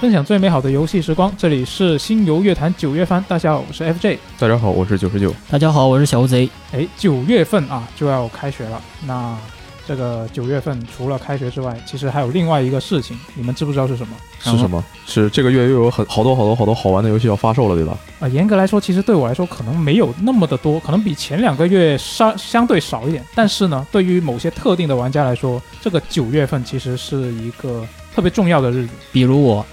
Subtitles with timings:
[0.00, 3.24] 分享最美好的游戏时光，这里是新游乐坛九月番。
[3.28, 4.18] 大家好，我是 FJ。
[4.36, 5.32] 大家好，我是九十九。
[5.48, 6.50] 大家好，我是小乌贼。
[6.72, 8.82] 哎，九月份啊就要开学了。
[9.06, 9.38] 那
[9.86, 14.16] 这个九月份除了开学之外，其实还有另外一个事情，你们知不知道是什么？
[14.40, 14.84] 是什么？
[15.06, 17.98] 是这个月又有很好多好多好多好玩的游戏要发售了，对吧？
[18.20, 23.24] 啊，严格来说，其实对我来说可能没有那么的多，可能比前两个月相相对少一点。
[23.34, 28.92] 但是呢，对于某些特定的玩家来说，这个九月份其实是一个特别重要的日子。
[29.10, 29.64] 比如我。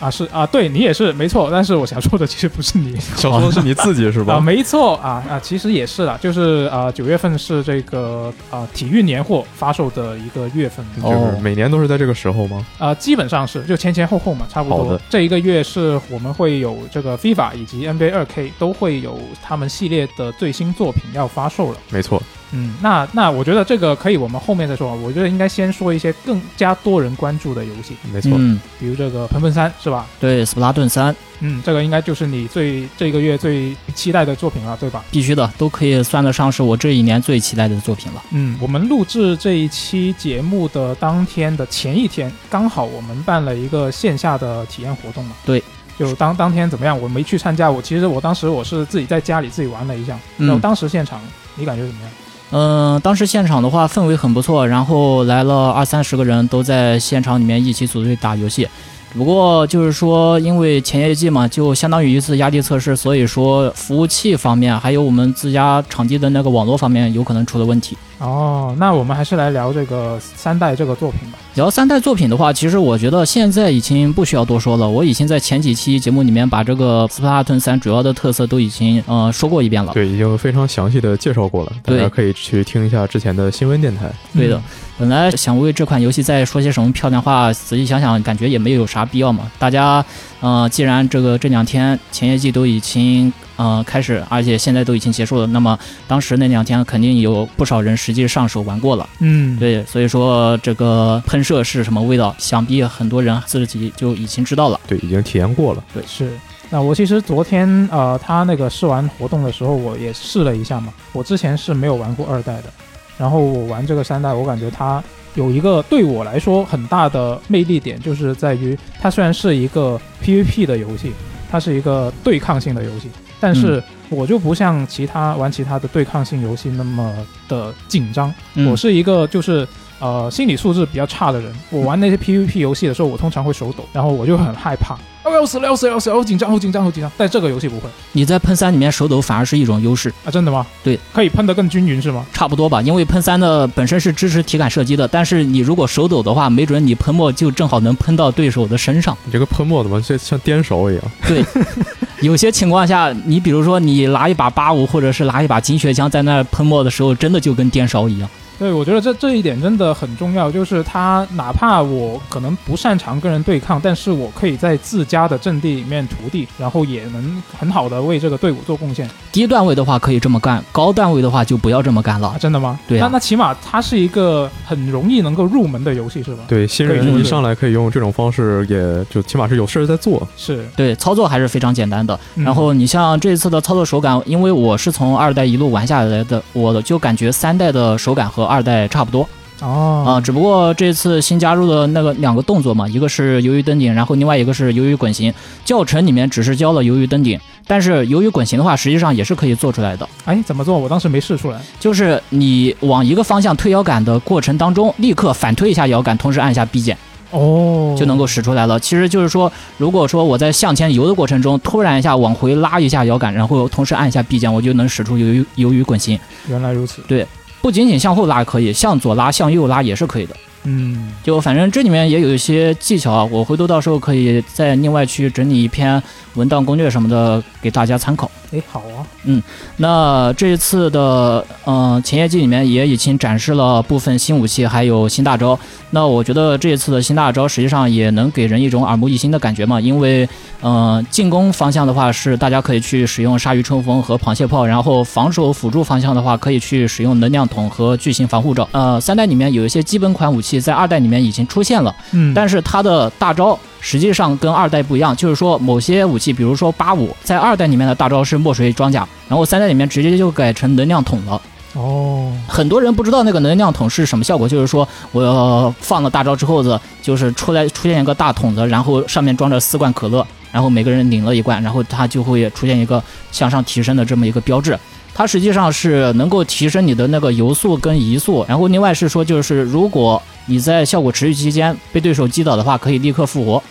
[0.00, 4.34] 啊是啊，对你也是没错，但是我想说的其实不是你， 想说的是你自己是吧？
[4.34, 12.64] 啊，没错啊啊，其实也是啦，就是啊九月份是这个啊体育年货发售的一个月份，就是每年都是在这个时候吗？
[12.78, 15.00] 啊，基本上是就前前后后嘛，差不多。
[15.10, 22.22] 这一个月是我们会有这个 FIFA 以及 NBA 二 K 都会有他们系列的最新作品要发售了，没错。
[22.52, 24.94] 嗯，那那我觉得这个可以，我们后面再说。
[24.96, 30.06] 我觉得应该先说一些更加多人关注的游戏，没错，嗯，比如这个《喷喷三》是吧？
[30.18, 35.04] 对，《斯普拉顿三》，嗯，这个应该就是你最这个月最期待的作品了，对吧？
[35.10, 38.22] 必须的，都可以算得上是我这一年最期待的作品了。
[38.30, 45.36] 嗯，我们录制这一期节目的当天的前一天，刚好我们办了一个线下的体验活动嘛。
[45.44, 45.62] 对，
[45.98, 46.98] 就当当天怎么样？
[46.98, 50.18] 我没去参加，我其实我当时我是自己在家里自己玩了一下。
[50.38, 51.20] 然后当时现场
[51.56, 52.10] 你感觉怎么样？
[52.50, 58.66] 嗯，当时现场的话氛围很不错，然后来了二三十个人都在现场里面一起组队打游戏。
[59.14, 67.96] 不过就是说，因为前业绩嘛，就相当于一次压力测试，所以说服务器方面还有我们自家场地的那个网络方面有可能出了问题。
[68.18, 71.38] 哦，那我们还是来聊这个三代这个作品吧。
[71.54, 74.88] 聊三代作品的话，其实我觉得现在已经不需要多说了。
[74.88, 79.92] 我已经在前几期节目里面把这个斯普拉顿三主要的特色都已经呃说过一遍了。
[79.92, 84.10] 对，已经非常详细的介绍过了，大家可以去听一下之前的新闻电台。
[84.34, 84.60] 对的，
[84.98, 89.50] 本来想为这款游戏再说些什么漂亮话，仔细想想，感觉也没有啥必要嘛。
[89.58, 90.04] 大家，
[90.40, 93.32] 呃，既然这个这两天前夜季都已经。
[93.58, 95.46] 呃，开始，而且现在都已经结束了。
[95.48, 95.76] 那么
[96.06, 99.08] 当时那两天肯定有不少人实际上手玩过了。
[99.18, 104.78] 嗯，对，所以说这个喷射是什么味道，想必很多人自己就已经知道了。
[104.86, 105.82] 对，已经体验过了。
[105.92, 106.30] 对，是。
[106.70, 110.94] 那我其实昨天呃，他那个试玩活动的时候，我也试了一下嘛。
[111.12, 112.72] 我之前是没有玩过二代的，
[113.18, 115.02] 然后我玩这个三代，我感觉它
[115.34, 121.12] 有一个对我来说很大的魅力点，就是在于它虽然是一个 PVP 的游戏，
[121.50, 123.10] 它是一个对抗性的游戏。
[123.40, 127.14] 但是我就不像其他玩其他的对抗性游戏那么
[127.48, 128.34] 的紧张，
[128.68, 129.66] 我是一个就是
[129.98, 131.52] 呃心理素质比较差的人。
[131.70, 134.94] 我玩那些 PVP 游戏的时候，我通常会手抖，然后我就很害怕。
[135.24, 136.16] 哦要死了要死了要死了！
[136.16, 137.12] 好紧张好紧张好紧张！
[137.18, 140.30] 但这个游戏不会，你在喷三里面手抖反而是一种优势啊！
[140.30, 140.66] 真的吗？
[140.82, 142.24] 对，可以喷得更均匀是吗？
[142.32, 149.14] 差不多吧，因为喷三的本身是支持体感射击的，但是你如果手抖的话，没准你喷墨就正好能喷到对手的身上。
[149.26, 151.04] 你这个喷墨怎么像像颠勺一样？
[151.26, 151.44] 对，
[152.22, 158.30] 有些情况下，你比如说你拿一把八五或者是拿一把金血枪在那喷墨的时候，真的就跟颠勺一样。
[158.58, 169.08] 对，我觉得这这一点真的很重要，就是他哪怕我可能不擅长跟人对抗，但是我可以在自家的阵地里面涂地，然后也能很好的为这个队伍做贡献。
[169.30, 172.34] 低段位的话可以这么干，高段位的话就不要这么干了。
[172.40, 172.78] 真的吗？
[172.88, 173.06] 对啊。
[173.06, 176.42] 那那起码它是一个很容易能够入门的游戏，是吧？
[176.48, 180.26] 对，新人一上来可以用这种方式，也就起码是有事儿在做。
[180.36, 182.18] 是对，操作还是非常简单的。
[182.34, 189.28] 然后你像这次的操作手感，因为我是从二代一路玩下来的，我就感觉三代的手感和二代差不多。
[189.60, 195.34] 哦啊，只不过这次新加入的那个两个动作嘛，一个是鱿鱼登顶，然后另外一个是鱿鱼滚行。
[195.64, 197.36] 教程里面只是教了鱿鱼登顶，
[197.66, 200.08] 但是鱿鱼滚行的话，实际上也是可以做出来的。
[200.26, 200.78] 哎，怎么做？
[200.78, 201.60] 我当时没试出来。
[201.80, 206.96] 就是你往一个方向推摇杆的过程当中，立刻反推一下摇杆，同时按下 B 键，
[207.32, 208.78] 哦，就能够使出来了。
[208.78, 216.16] 其实就是说，如果说我在向前游的过程中，突然一下往回拉一下摇杆，然后同时按一下 B 键，我就能使出鱿鱼鱿鱼滚行。
[216.48, 217.02] 原来如此。
[217.08, 217.26] 对。
[217.60, 220.36] 不仅仅向后拉可以，向左拉、向右拉也是可以的。
[220.64, 226.02] 嗯，就反正这里面也有一些技巧啊，我回头到时候可以再另外去整理一篇
[226.34, 228.30] 文档攻略什么的给大家参考。
[228.50, 229.42] 哎，好啊，嗯，
[229.76, 235.58] 那这一次的嗯前夜祭里面也已经展示了部分新武器，还有新大招。
[235.90, 240.26] 那我觉得这一次的新大招实际上也能给人一种耳目一新的感觉嘛，因为
[240.62, 248.66] 嗯进攻方向的话是大家可以去使用鲨鱼冲锋和螃蟹炮，然后防守辅助方向的话可以去使用能量桶和巨型防护罩。
[248.72, 261.40] 呃，三代里面有一些基本款武器在二代里面已经出现了，嗯，但是它的大招实际上跟二代不一样，就是说某些武器，比如说八五，在二代里面的大招是墨水装甲，然后三代里面直接就改成能量桶了。
[261.74, 274.76] 哦，很多人不知道那个能量桶是什么效果，就是说我放了大招之后子，就是出来出现一个大桶子，然后上面装着四罐可乐，然后每个人领了一罐，然后它就会出现一个向上提升的这么一个标志。
[275.14, 283.62] 它实际上是能够提升你的那个游速跟移速，然后另外是说就是如果你在效果持续期间被对手击倒的话，可以立刻复活。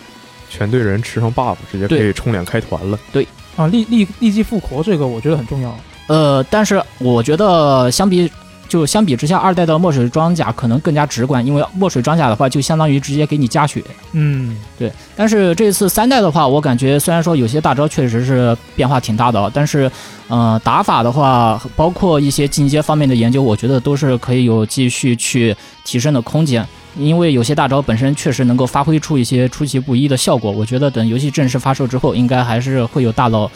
[0.50, 2.98] 全队人吃上 buff，直接可以冲脸开团了。
[3.12, 3.28] 对
[3.58, 5.78] 啊，立立立即复活这个我觉得很重要。
[6.08, 8.32] 呃，但是我觉得相比
[8.68, 13.84] 就相比之下，二代的墨水装甲可能更加直观，因为墨水装甲的话就相当于直接给你加血。
[14.12, 14.92] 嗯，对。
[15.16, 19.90] 但是这次三代的话，我感觉虽然说有些大招确实是变化挺大的，但是
[20.28, 26.66] 呃打法的话，包括一些进阶方面的研究，我觉得都是可以有继续去提升的空间。
[26.98, 33.50] 因为有些大招本身确实能够发挥出一些出其不意的效果，我觉得等游戏正式发售之后，应该还是会有大佬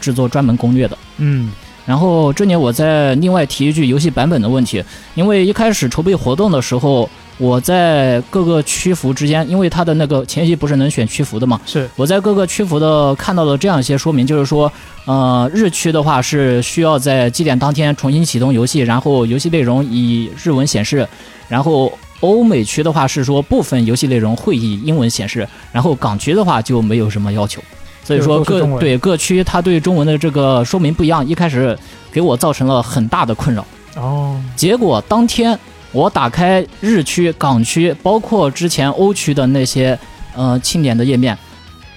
[0.00, 0.96] 制作专门攻略的。
[1.18, 1.52] 嗯。
[1.86, 4.82] 然后这里我再另外提一句游戏版本的问题，
[5.14, 14.70] 因为一开始筹备活动的时候，我在各个区服之间，因为它的那个前期不是能选区服的嘛，是我在各个区服的看到了这样一些说明，就是说，
[15.04, 21.06] 呃，日区的话是需要在祭典当天重新启动游戏，然后游戏内容以日文显示，
[21.48, 27.62] 然后欧美区的话是说部分游戏内容会以英文显示，然后港区的话就没有什么要求。
[28.06, 31.76] 所以说各对各区，它对中文的这个说明不一样，一开始
[32.12, 33.66] 给我造成了很大的困扰。
[33.96, 35.58] 哦，结果当天
[35.90, 39.98] 我打开日区、港区，包括之前欧区的那些
[40.36, 41.36] 呃庆典的页面，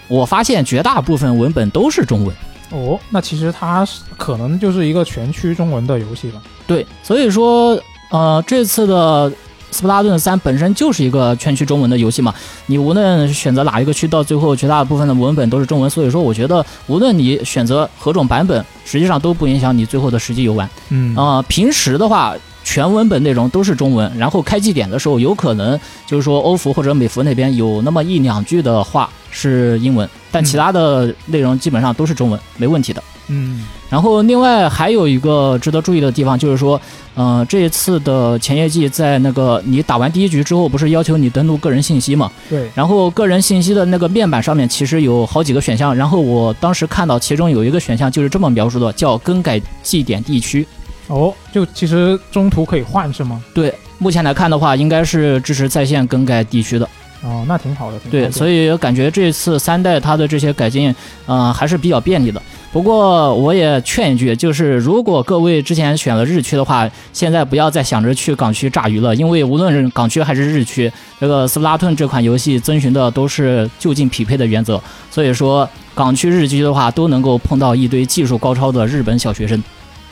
[0.08, 2.36] 我发现绝大部分文本都是中文。
[2.72, 6.42] 哦，那其实它可能就是一个全区中文的游戏了。
[6.66, 7.80] 对，所以说
[8.10, 9.32] 呃这次的。
[9.72, 12.34] 斯普拉顿三本身就是一个全区中文的游戏嘛，
[12.66, 20.70] 你无论选择哪一个区，到最后绝大部分的文本都是中文，所以说我觉得无论你选择何种版本，实际上都不影响你最后的实际游玩。
[20.90, 33.02] 嗯啊，平时的话，全文本内容都是中文，然后开祭点的时候，有可能就是说欧服或者美服那边有那么一两句的话是英文，但其他的内容基本上都是中文，没问题的。
[33.30, 36.82] 嗯，然后另外还有一个值得注意的地方，就是说，
[37.16, 42.32] 嗯，这一次的前夜祭在那个你打完第一局之后，不是要求你登录个人信息嘛？
[42.50, 42.70] 对。
[42.74, 50.68] 然后个人信息的那个面板上面其实有好几个选项，然后我当时看到其中有一个选项就是这么描述的，叫更改祭点地区。
[51.08, 53.44] 哦，就其实中途可以换是吗？
[53.54, 56.90] 对，目前来看的话，应该是支持在线更改地区的。
[57.22, 58.00] 哦，那挺好的。
[58.10, 60.94] 对，所以感觉这次三代它的这些改进，
[61.28, 62.42] 嗯，还是比较便利的。
[62.72, 70.90] 不过我也劝一句，就是如果各位之前选了日区的话，现在不要再想着去港区炸鱼了，因为无论是港区还是日区，
[71.20, 74.80] 这个斯普拉顿这款游戏遵循的都是就近匹配的原则，
[75.10, 79.62] 所以说港区日区的话都能够碰到一堆技术高超的日本小学生。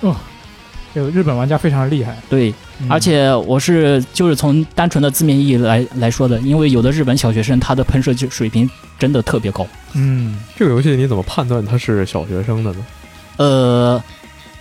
[0.01, 0.15] 哦，
[0.97, 2.17] 就日本玩家非常厉害。
[2.27, 2.51] 对，
[2.89, 8.67] 而且我是就是从单纯的字面意义来来说的，因为有的日本小学生他的喷射就水平
[8.97, 9.65] 真的特别高。
[9.93, 12.85] 嗯，这个游戏你怎么判断他是小学生的呢？
[13.37, 14.03] 呃，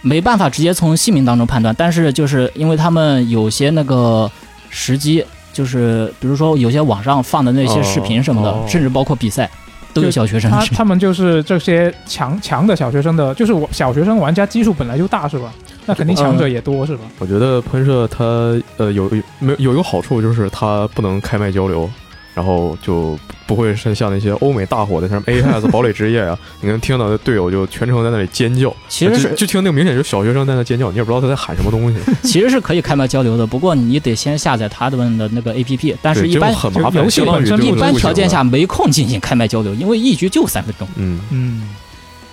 [0.03, 4.31] 没办法直接从姓名当中判断，但是就是因为他们有些那个
[4.69, 5.25] 时机，
[5.55, 9.51] 就是比如说有些网上放的那些视频什么的，甚至包括比赛，
[9.95, 10.51] 都有小学生。
[10.51, 15.51] 他他们就是这些强强的小学生的，就是我小学生玩家基数本来就大，是吧？
[15.87, 17.05] 那肯定强者也多，是吧？
[17.19, 19.09] 我觉得喷射它呃有
[19.39, 21.89] 没有有一个好处就是它不能开麦交流。
[22.35, 31.99] 然后就不会是像那些欧美大火的，像 A S 堡垒之夜啊， 你能听到的队友就全程在那里尖叫，其实是就听那个明显就是小学生在那尖叫，你也不知道他在喊什么东西。
[32.23, 40.87] 其实是可以开麦交流的，不过你得先下载他们的那个 A P P，但是一般很麻烦，游戏本身一般条件下没空进行开麦交流，因为一局就三分钟。
[40.97, 41.63] 嗯嗯。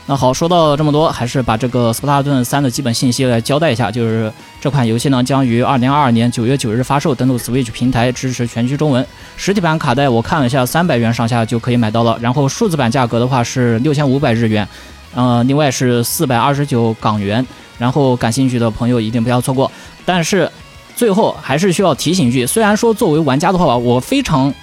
[0.05, 3.89] 那好，说到这么多，还是把这个《斯普拉顿三》的基本信息来交代一下。
[3.89, 4.29] 就是
[4.59, 9.05] 这款游戏呢，将于二零二二年九月九日发售，登陆 Switch 平台，支持全区中文。
[9.37, 12.17] 实体版卡带我看了一下，三百元上下就可以买到了。
[12.19, 14.67] 然后数字版价格的话是六千五百日元，
[15.15, 17.45] 呃，另外是四百二十九港元。
[17.77, 19.71] 然后感兴趣的朋友一定不要错过。
[20.03, 20.51] 但是
[20.97, 24.53] 最后还是需要提醒一句，虽然说作为玩家的话，我非常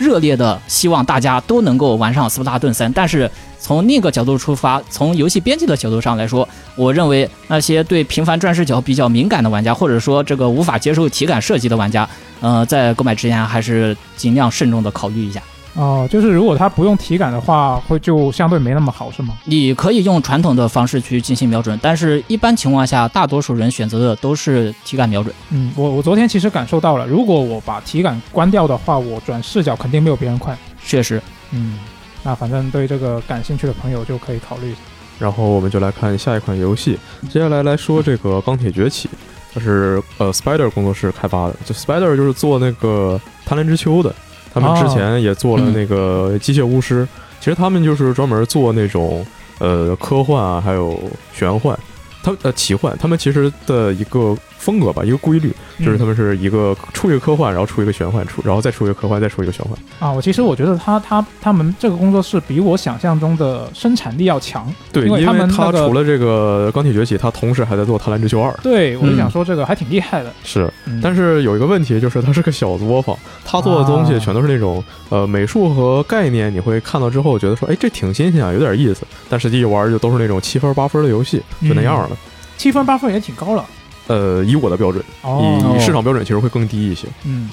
[0.00, 3.30] 热烈的希望大家都能够玩上《斯普拉顿三》，但是。
[3.62, 12.08] 从另一个角度出发，从游戏编辑的角度上来说，我认为那些对频繁转视角比较敏感的玩家，或者说这个无法接受体感设计的玩家，
[12.40, 15.42] 呃，在购买之前还是尽量慎重的考虑一下。
[15.74, 19.34] 哦，就是如果他不用体感的话，会就相对没那么好，是吗？
[19.44, 25.34] 你可以用传统的方式去进行瞄准，但是一般情况下，大多数人选择的都是体感瞄准。
[25.50, 30.56] 嗯，我我昨天其实感受到了，如果我把体感关掉的话，我转视角肯定没有别人快。
[30.84, 31.22] 确实，
[31.52, 31.78] 嗯。
[32.22, 34.80] 那反正对这个感兴趣的朋友就可以考虑一下。
[35.18, 36.98] 然后我们就来看下一款游戏，
[37.30, 39.08] 接下来来说这个《钢铁崛起》，
[39.54, 44.14] 它是呃 Spider 工作室开发的，就 Spider 就是做那个《贪婪之秋》的，
[44.52, 47.04] 他们之前也做了那个《机械巫师》，
[47.38, 49.24] 其实他们就是专门做那种
[49.58, 50.98] 呃科幻啊，还有
[51.32, 51.78] 玄幻，
[52.22, 59.76] 他呃奇幻，他们其实的一个风格吧，一个规律，就是他们是一个出一个科幻，然后出一个玄幻，出然后再出一个科幻，再出一个玄幻。
[59.98, 64.72] 啊，我其实我觉得他他他们这个工作室比我想象中的生产力要强。
[64.92, 68.50] 对，因为他们那个除了这个《钢铁崛起》，他同时还在做《贪婪之秋二》。
[68.62, 70.30] 对，我就想说这个还挺厉害的。
[70.44, 79.06] 是，嗯但是有一个问题，就是它是个小作坊，他做的东西啊全都是那种、呃美术和概念，你会看到之后觉得说，哎，这挺新鲜啊，有点意思。
[79.28, 82.16] 但实际一玩就都是那种七分八分的游戏，就那样了。
[82.56, 83.64] 七分八分也挺高了。
[84.10, 87.06] 呃，以我的标准，以，以市场标准其实会更低一些。
[87.24, 87.48] 嗯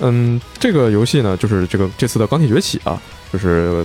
[0.00, 3.00] 嗯，这个游戏呢，就是这个这次的《钢铁崛起》啊，
[3.32, 3.82] 就是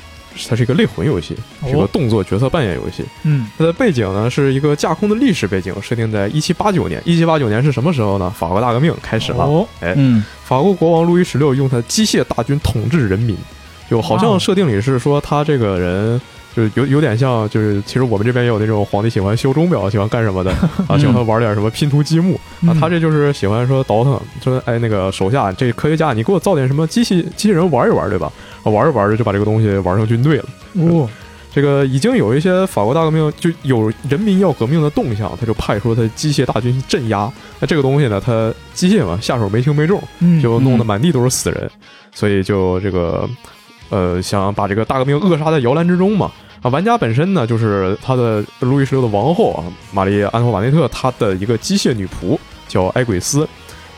[0.49, 3.05] 它是一个类魂游戏，是一个哦动作角色扮演游戏。
[3.23, 7.01] 嗯它的背景呢是一个架空的历史背景，设定在一七八九年。
[7.05, 8.29] 一七八九年是什么时候呢？
[8.37, 9.45] 法国大革命开始了。
[9.45, 13.37] 哦嗯法国国王路易十六用他机械大军统治人民，
[13.89, 16.21] 就好像设定里是说他这个人
[16.55, 20.51] 就是有有点像，就是其实我们这边也有那种皇帝喜欢修钟表，喜欢干什么的
[20.87, 28.31] 啊，喜欢玩点什么拼图积木啊，嗯他这就是喜欢说倒腾，说哎那个手下这科学家，你给我造点什么机器机器人玩一玩，对吧？
[28.63, 30.45] 啊，玩着玩着就把这个东西玩成军队了。
[30.75, 31.09] 哦
[31.55, 37.31] 这个已经有一些法国大革命就有人民要革命的动向，他就派出了他机械大军镇压。
[37.61, 41.71] 那这个东西呢，他机械嘛，下手没轻没重，嗯就弄得满地都是死人，
[42.13, 43.25] 所以就这个
[43.89, 46.29] 呃想把这个大革命扼杀在摇篮之中嘛。
[46.65, 52.35] 啊，玩家本身呢，就是他的路易十六的王后啊，玛丽安托瓦内特，她的一个机械女仆
[52.67, 53.47] 叫埃鬼斯。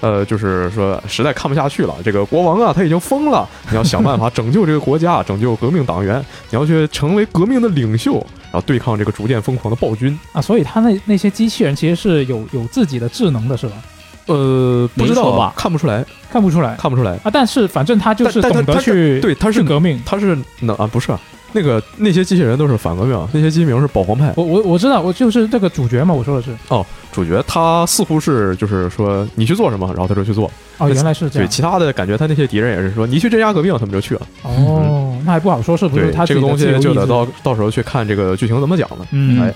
[0.01, 6.19] 呃，就是说实在看不下去了，这个国王啊，他已经疯了，你要想办法拯救这个国家， 拯救革命党员，
[6.49, 8.15] 你要去成为革命的领袖，
[8.51, 10.19] 然后对抗这个逐渐疯狂的暴君。
[10.33, 13.75] 啊，所以他那那些机器人其实是有有自己的智能的，是吧？
[14.25, 17.13] 呃，不知道吧看不出来，看不出来看不出来。
[17.23, 19.97] 啊，但是反正他就是懂得去对，他是革命。
[20.05, 21.19] 他是能啊，不是啊，
[21.53, 24.33] 那个那些机器人都是反革命，那些机器人是保皇派。
[24.35, 30.51] 我我我知道，我就是这个主角嘛，我说的是哦主角他似乎是就是说你去做什么，然后他就去做。
[30.77, 34.21] 哦，原来是这样对，其他的感觉他那些敌人也是说你去镇压革命，他们就去了。
[34.43, 38.97] 哦，那还不好说是不是对，他这个东西就得到到时候去看这个剧情怎么讲了。
[39.11, 39.53] 嗯哎，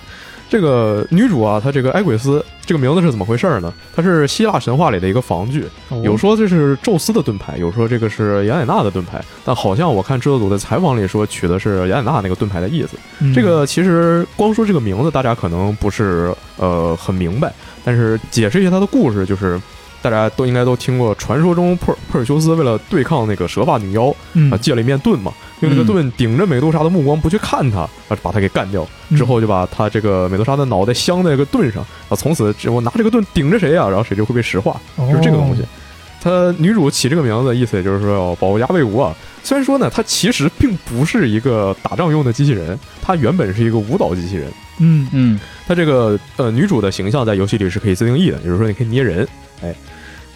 [0.52, 3.74] 这个女主啊，她这个埃鬼斯这个名字是怎么回事呢？
[3.96, 12.98] 它是希腊神话里的一个防具，哦有说这是宙斯的盾牌，有说这个是雅典娜的盾牌，但好像我看制作组的采访里说取的是雅典娜那个盾牌的意思。
[13.22, 17.54] 嗯这个其实光说这个名字，大家可能不是呃很明白，
[17.86, 19.58] 但是解释一下它的故事，就是
[20.02, 25.32] 大家都应该都听过，传说中珀珀尔修斯为了对抗那个蛇发女妖嗯啊，借了一面盾嘛，
[25.62, 27.90] 用这个盾顶着美杜莎的目光不去看她，啊，
[28.22, 35.64] 把她给干掉，之后就把她这个美杜莎的脑袋镶在这个盾上，啊，从此我拿这个盾顶着谁啊，然后谁就会被石化，就是这个东西。
[36.22, 39.16] 她女主起这个名字，意思也就是说要保家卫国啊。
[39.44, 44.52] 虽然说呢，它其实并不是一个打仗用的机器人，它原本是一个舞蹈机器人。
[44.84, 49.28] 嗯嗯它这个呃女主的形象在游戏里是可以自定义的，也就是说你可以捏人，
[49.64, 49.74] 哎，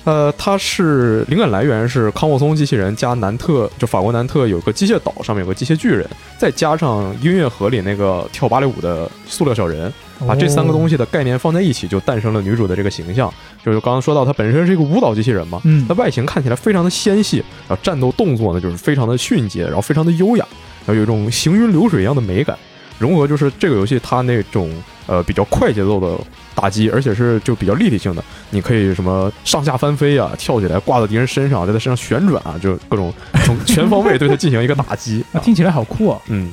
[0.05, 6.07] 呃，它是灵感来源是康沃松机器人加南特，就法国南特有个机械岛，上面有个机械巨人，
[6.37, 9.91] 再加上音乐盒里那个跳芭蕾舞的塑料小人，
[10.27, 13.33] 把这三个东西，的概念放在一起，就诞生了女主的这个形象。
[13.65, 20.45] 就是刚刚说到，它本身是一个舞蹈机器人嘛，嗯它外形看起来非常的纤细，然后战斗动作呢就是非常的迅捷，然后非常的优雅，
[20.85, 22.55] 然后有一种行云流水一样的美感，
[22.99, 24.71] 融合就是这个游戏它那种
[25.07, 26.15] 呃比较快节奏的
[26.55, 35.23] 打击，而且是就比较立体性的，你可以什么上下翻飞啊，跳起来挂到敌人身上，在他身上旋转啊，就各种从全方位对他进行一个打击。
[35.33, 36.19] 啊，听起来好酷啊。
[36.29, 36.51] 嗯，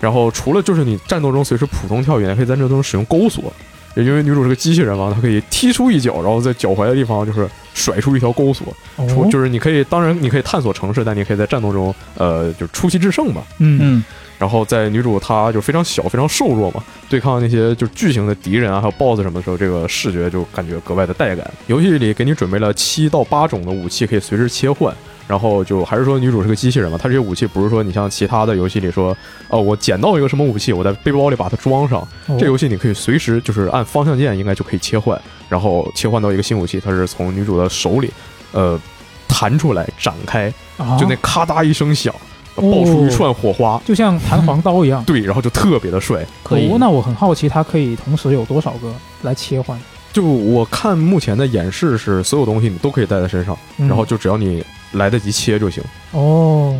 [0.00, 3.52] 然后除了就是你战斗中随时普通跳远，可以在战斗中使用钩索。
[3.96, 8.66] 也因为女主是个机器人嘛，她可以踢出一脚，然后在脚踝的地方就是甩出一条钩索，
[9.08, 13.44] 出哦，就是你可以，当然你可以探索城市，但你可以在战斗中，呃，就是出奇制胜吧。
[13.60, 14.04] 嗯嗯
[14.38, 21.48] 然后在女主她就非常小、非常瘦弱嘛，对抗那些就是巨型的敌人啊，还有 BOSS 什么的时候，这个视觉就感觉格外的带感。
[21.66, 24.94] 游戏里给你准备了七到八种的武器，可以随时切换。
[25.26, 29.16] 然后就还是说女主是个机器人嘛，她这些武器不是说你像其他的游戏里说，
[29.48, 32.06] 哦，我捡到一个什么武器，我在背包里把它装上。
[32.26, 38.10] 哦这游戏你可以随时就是按方向键应该就可以切换，然后切换到一个新武器，它是从女主的手里，
[38.52, 38.78] 呃，
[39.26, 42.14] 弹出来展开，啊就那咔嗒一声响，
[42.56, 45.02] 爆出一串火花，就像弹簧刀一样。
[45.04, 46.24] 对，然后就特别的帅。
[46.42, 48.92] 可以哦，那我很好奇，它可以同时有多少个
[49.22, 49.80] 来切换？
[50.12, 55.82] 就我看目前的演示是，所有东西你都可以带在身上，嗯然后就只要你来得及切就行。
[56.12, 56.78] 哦，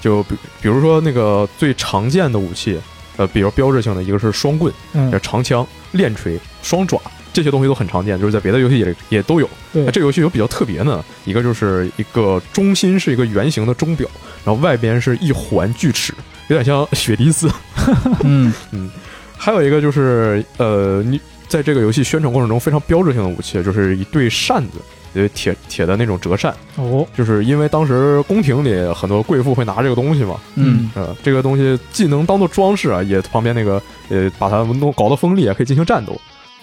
[0.00, 2.78] 就比比如说那个最常见的武器，
[3.16, 7.00] 呃，比较标志性的一个是双棍、嗯呃，长枪、链锤、双爪。
[7.32, 9.48] 这些东西都很常见，就是在别的游戏也也都有。
[9.72, 9.84] 对。
[9.84, 14.08] 那这个游戏有比较特别呢，一个就是一个中心是一个圆形的钟表，
[14.44, 16.12] 然后外边是一环锯齿，
[16.48, 17.48] 有点像雪迪斯。
[18.24, 18.52] 嗯。
[19.36, 24.78] 还有一个就是呃，你在这个游戏宣传过程中非常标志性的武器，就是一对扇子，
[25.14, 30.90] 呃，铁铁的那种折扇，哦，就是因为当时宫廷里很多贵妇会拿这个东西嘛，嗯。
[30.94, 36.20] 呃，这个东西既能当做装饰啊，也旁边那个呃把它弄搞得锋利，也可以进行战斗。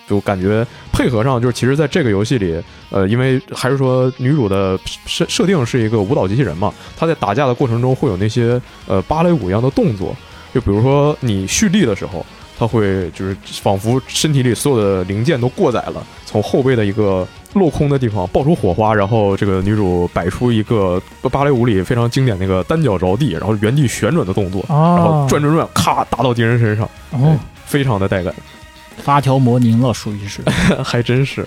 [0.08, 10.16] 就感觉配合上，就是其实在这个游戏里，呃，因为还是说女主的设设定是一个舞蹈机器人嘛，她在打架的过程中会有那些呃芭蕾舞一样的动作，
[10.54, 12.26] 就比如说你蓄力的时候，
[12.58, 28.34] 她会就是仿佛身体里所有的零件都过载了，从后背的一个镂空的地方爆出火花，然后这个女主摆出一个芭蕾舞里非常经典那个单脚着地，然后原地旋转的动作，然后哦，转转转，咔打到敌人身上，哦，非常的带感，
[28.98, 30.42] 发条魔凝了，属于是。
[30.84, 31.46] 还真是。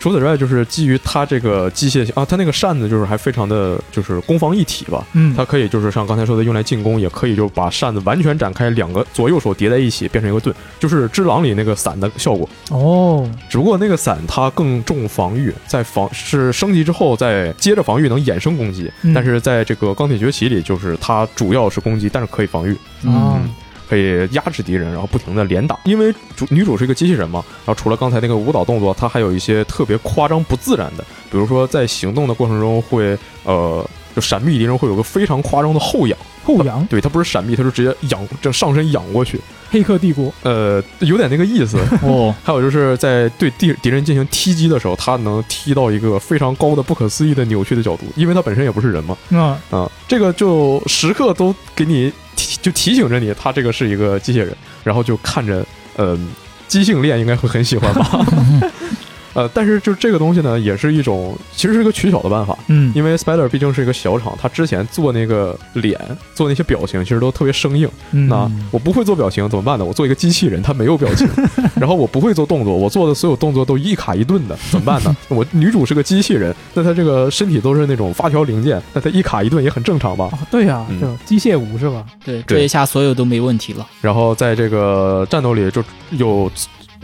[0.00, 5.02] 除此之外，就是基于它这个机械性啊，它那个扇子就是还非常的就是攻防一体吧。
[5.14, 12.46] 嗯，它可以就是像刚才说的用来进攻，也可以就把扇子完全展开，两个左右手叠在一起变成一个盾，就是《只狼》里那个伞的效果。
[12.68, 22.74] 哦，只不过那个伞它更重防御，在防是升级之后再接着防御能衍生攻击，嗯但是在这个钢铁崛起里，就是它主要是攻击，但是可以防御。
[23.08, 23.48] 啊嗯，
[23.88, 25.78] 可以压制敌人，然后不停的连打。
[25.84, 41.78] 因为主女主是一个机器人嘛，然后除了刚才那个舞蹈动作，她还有一些特别夸张不自然的，比如说在行动的过程中会呃，就闪避敌人会有个非常夸张的后仰，后仰，对，它不是闪避，它是直接仰，这上身仰过去，黑客帝国，呃，有点那个意思。
[42.02, 55.62] 哦，还有就是在对敌敌人进行踢击的时候，他能踢到一个非常高的、不可思议的扭曲的角度，因为他本身也不是人嘛，嗯啊，这个就时刻都给你提，就提醒着你，他这个是一个机械人，然后就看着，
[55.96, 56.18] 呃，
[56.66, 58.26] 机性恋应该会很喜欢吧。
[59.34, 66.00] 呃，但是就这个东西呢，也是一种其实是一个取巧的办法，嗯，因为 Spider 毕竟是一个小厂，他之前做那个脸、
[66.34, 67.88] 做那些表情，其实都特别生硬。
[68.12, 69.84] 嗯那我不会做表情怎么办呢？
[69.84, 71.28] 我做一个机器人，它没有表情，
[71.74, 75.14] 然后我不会做动作，我做的所有动作都一卡一顿的，怎么办呢？
[75.28, 80.28] 我女主是个机器人，那她这个身体都是那种发条零件，那她一卡一顿也很正常吧？
[80.32, 82.04] 哦，对呀，嗯就机械舞是吧？
[82.24, 83.86] 对，对这一下所有都没问题了。
[84.00, 86.50] 然后在这个战斗里就有。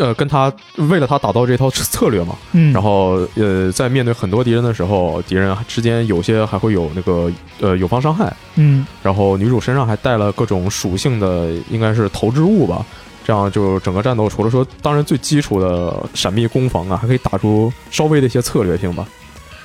[0.01, 0.51] 呃，跟他
[0.89, 12.85] 为了他打造这套策略嘛，嗯，然后呃，在面对很多敌人的时候，敌人之间有些还会有那个呃友方伤害，嗯，然后女主身上还带了各种属性的，应该是投掷物吧。
[13.23, 19.07] 这样就整个战斗，除了说当然最基础的闪避攻防啊，还可以打出稍微的一些策略性吧。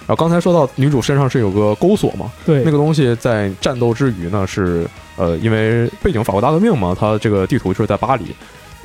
[0.06, 8.26] 然后刚才说到女主身上是有个钩锁嘛，对，那个东西在战斗之余呢，是呃，因为背景法国大革命嘛，它这个地图就是在巴黎。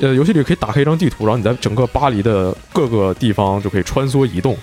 [0.00, 4.56] 呃，游戏里可以打开一张地图，然后你在整个巴黎的各个地方就可以穿梭移动。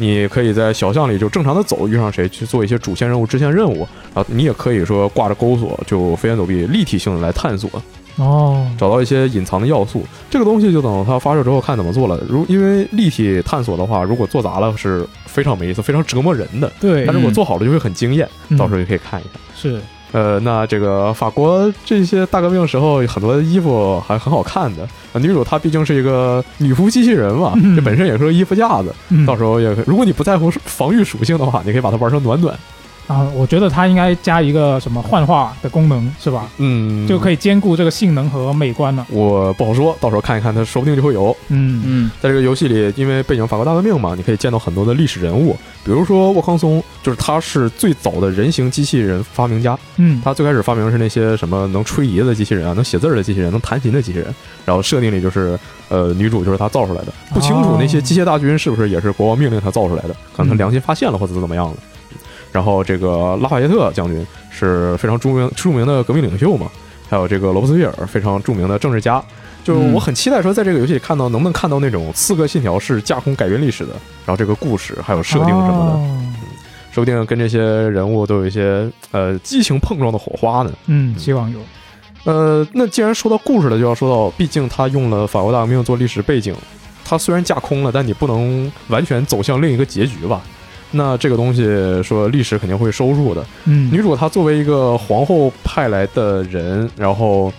[0.00, 3.78] 你可以在小巷里就正常的走，遇上谁去做一些主线任务、支线任务，
[4.14, 7.68] 然后你也可以说挂着钩索就飞檐走壁，立体性的来探索，
[8.14, 10.06] 哦，找到一些隐藏的要素。
[10.30, 12.16] 这个东西就等它发售之后看怎么做了。
[12.28, 18.28] 如因为立体探索的话，如果做砸了是非常没意思、非常折磨人的，对但，如果做好了就会很惊艳。
[18.50, 19.32] 嗯到时候也可以看一看。
[19.56, 19.80] 是，
[20.12, 24.88] 呃，那这个法国这些大革命时候很多衣服还很好看的。
[25.12, 28.94] 呃女主她毕竟是一个女仆机器人嘛，嗯这本身也是个衣服架子。
[29.10, 32.56] 嗯到时候也如果你不在乎防御属性的话，你可以把它玩成暖暖。
[33.08, 36.48] 啊，我觉得它应该加一个什么幻化的功能，是吧？
[36.58, 39.06] 嗯，就可以兼顾这个性能和美观了。
[39.10, 41.34] 我不好说，到时候看一看，它说不定就会有。
[41.48, 49.76] 嗯嗯在这个游戏里，因为背景法国大革命嘛，你可以见到很多的历史人物，比如说沃康松，就是他是最早的人形机器人发明家。
[49.96, 54.34] 嗯，他最开始发明的是那些什么能吹笛子的机器人啊，能写字儿的机器人，能弹琴的机器人。
[54.66, 57.12] 然后设定里就是，呃，女主就是他造出来的。
[57.32, 61.76] 不清楚那些机械大军是不是也是国王命令他造出来的，可能他良心发现了或者怎么样的。
[62.52, 66.66] 然后这个拉法耶特将军是非常著名著名的革命领袖嘛，
[67.08, 69.22] 还有这个罗伯斯庇尔非常著名的政治家。
[69.64, 73.92] 就是我很期待说，在这个游戏里看到能不能看到那种《刺客信条》是架空改变历史的，
[74.24, 76.24] 然后这个故事还有设定什么的，哦
[76.90, 80.72] 说不定跟这些人物都有一些呃激情碰撞的火花呢。
[80.86, 81.60] 嗯，希望有。
[82.24, 86.54] 呃，那既然说到故事了，就要说到，毕竟他用了法国大革命做历史背景，
[87.04, 90.40] 他虽然架空了，但你不能完全走向另一个结局吧？
[90.90, 93.44] 那这个东西说历史肯定会收入的。
[93.64, 97.52] 嗯，女主她作为一个皇后派来的人，然后，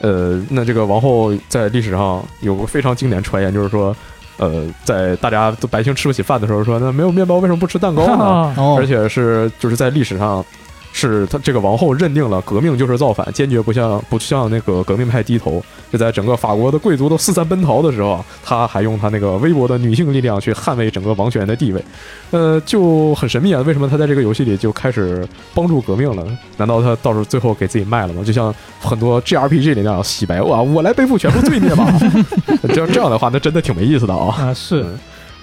[0.00, 3.94] 呃，那这个王后在历史上有个非常经典传言，就是说，
[4.38, 8.52] 呃，在大家都百姓吃不起饭的时候，说那没有面包为什么不吃蛋糕呢？
[8.58, 10.44] 哦而且是就是在历史上，
[10.92, 15.62] 是他这个王后认定了革命就是造反，坚决不向不向那个革命派低头。
[15.90, 21.84] 就在整个法国的贵族都四散奔逃的时候啊，他还用他那个微薄的女性力量去捍卫整个王权的地位，
[22.30, 23.60] 呃，就很神秘啊。
[23.62, 26.24] 为什么他在这个游戏里就开始帮助革命了？
[26.56, 28.22] 难道他到时候最后给自己卖了吗？
[28.24, 31.92] 就像很多 G R P G 里那样洗白哇，我来背负全部罪孽吧。
[32.68, 34.34] 这样这样的话，那真的挺没意思的啊。
[34.38, 34.86] 啊，是。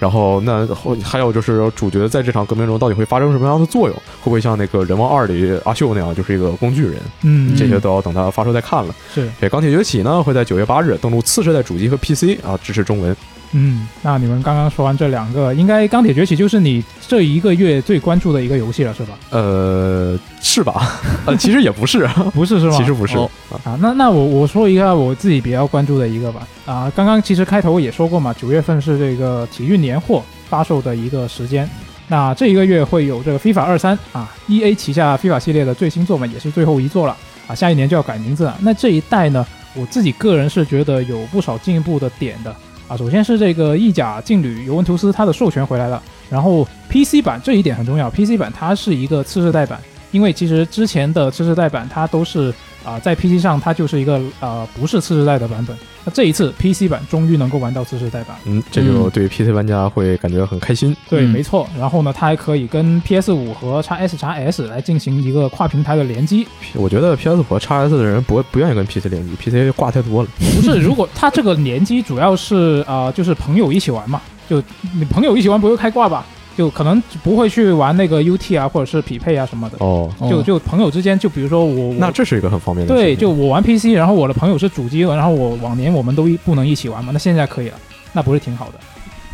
[0.00, 3.94] 然后那后还有就是主角在这场革命中到底会发生什么样的作用？
[3.94, 6.96] 会不会像那个人王二里阿秀那样，就是一个工具人？
[7.22, 8.94] 嗯，这些都要等它发售再看了。
[9.14, 13.14] 是，对，钢铁崛起呢会在九月八日登陆次世代主机和 PC 啊，支持中文。
[13.52, 19.18] 嗯，那你们刚刚说完这两个，应该钢铁崛起就是你这一个月最关注的一个游戏了，是吧？
[19.30, 21.00] 呃，是吧？
[21.26, 22.76] 呃，其实也不是，不是是吗？
[22.78, 23.16] 其实不是
[23.64, 23.76] 啊。
[23.80, 26.46] 那那我我说一下我自己比较关注的一个吧。
[26.64, 31.68] 啊，刚刚其实开头也说过嘛，九月份是这个体育年货发售的一个时间。
[32.06, 37.16] 那这一个月会有这个 FIFA 二三啊，E A 旗下 FIFA 系列的最新作嘛，也是最后一作了
[37.48, 38.56] 啊，下一年就要改名字了。
[38.60, 42.54] 那这一代呢，我自己个人是觉得有不少进步的点的。
[42.90, 46.02] 啊，首先是这个意甲劲旅尤文图斯，它的授权回来了。
[46.28, 52.52] 然后 PC 版这一点很重要，PC 版它是一个次世代版，因为其实之前的次世代版它都是
[52.84, 55.76] 啊在 PC 上它就是一个呃不是次世代的版本。
[56.02, 60.96] 那这一次 PC 版终于能够玩到次世代版，嗯，这就对 PC 玩家会感觉很开心。
[61.10, 61.68] 对，没错。
[61.78, 66.48] 然后呢，它还可以跟 PS 五和 x S x S 来进行一个跨平台的联机。
[66.72, 70.28] 我觉得 PS 五和 x S 的人不不愿意跟 PC 联机，PC 挂太多了。
[70.38, 74.62] 不是，如果它这个联机主要是啊，就是朋友一起玩嘛，就
[74.94, 76.24] 你朋友一起玩不会开挂吧？
[76.60, 79.78] 就可能不会去玩那个 UT 啊，或者是匹配啊什么的。
[79.80, 82.94] 哦，就就朋友之间，就比如说我，那这是一个很方便的。
[82.94, 87.78] 对，就我玩 PC，然后我的朋友是主机，然后我往年我们都不能一起玩嘛，那现在可以了，
[88.12, 88.74] 那不是挺好的？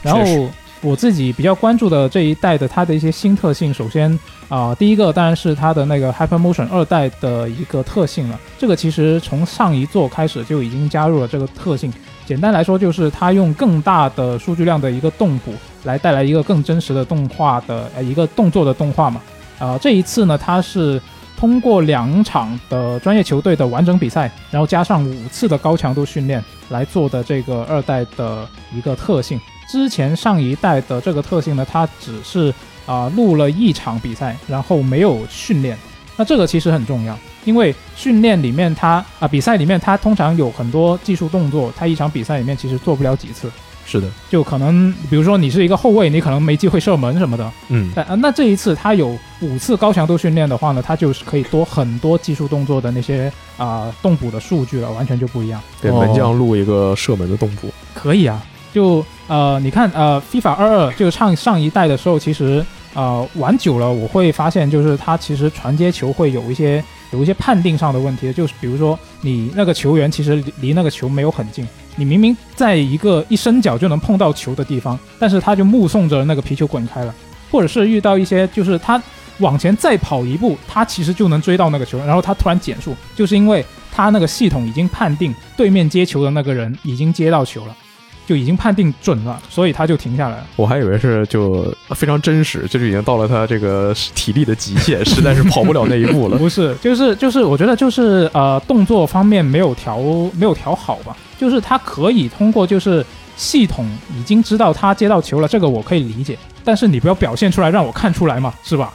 [0.05, 0.49] 然后
[0.83, 4.17] 我自己比较关注的这一代的它的一些新特性，首先
[4.49, 8.39] 啊，第一个当然是它的那个 Hyper Motion 二代的一个特性了。
[8.57, 11.93] 这个其实从上一座开始就已经加入了这个特性。
[12.27, 19.23] 简单来说，就是它用更大的数据量的一个动捕来带来一个更真实的动画的呃一个动作的动画嘛。
[19.61, 21.01] 啊，这一次呢，它是
[21.37, 29.41] 通过两场的专业球队的完整比赛，然后加上五次的高强度训练来做的这个二代的一个特性。
[29.69, 32.53] 之前上一代的这个特性呢，它只是
[32.87, 35.79] 啊录了一场比赛，然后没有训练。
[36.17, 37.17] 那这个其实很重要。
[37.47, 43.51] 因为训练里面，他啊比赛里面，他通常有很多技术动作，他一场比赛里面其实做不了几次。
[43.89, 47.53] 是的，就可能比如说你是一个后卫，你可能没机会射门什么的。
[47.69, 55.63] 嗯，但那这一次他有五次高强度训练的话呢，他就是可以多很多技术动作的那些啊动捕的数据了，完全就不一样。
[55.81, 58.45] 给门将录一个射门的动捕，可以啊。
[58.75, 66.83] 就呃，你看呃，FIFA 二二就上上一代的时候，其实呃玩久了，我会发现就是它其实传接球会有一些。
[67.16, 77.14] 有一些判定上的问题，就是比如说你那个球员其实离那个球没有很近，你明明在一个一伸脚就能碰到球的地方，但是他就目送着那个皮球滚开了，
[77.50, 79.02] 或者是遇到一些就是他
[79.38, 87.74] 往前再跑一步，他其实就能追到那个球，然后他突然减速，就是因为他那个系统已经判定对面接球的那个人已经接到球了。
[88.27, 90.47] 就已经判定准了，所以他就停下来了。
[90.57, 96.37] 我还以为是就非常真实，就是已经到了他这个体力的极限，实在是跑不了那一步了。
[96.39, 99.99] 不是，就是就是，我觉得就是呃，动作方面没有调
[100.37, 101.17] 没有调好吧？
[101.39, 103.05] 就是他可以通过就是
[103.37, 108.93] 系统已经知道他接到球了，这个我可以理解，但是你不要表现出来让我看出来嘛，是吧？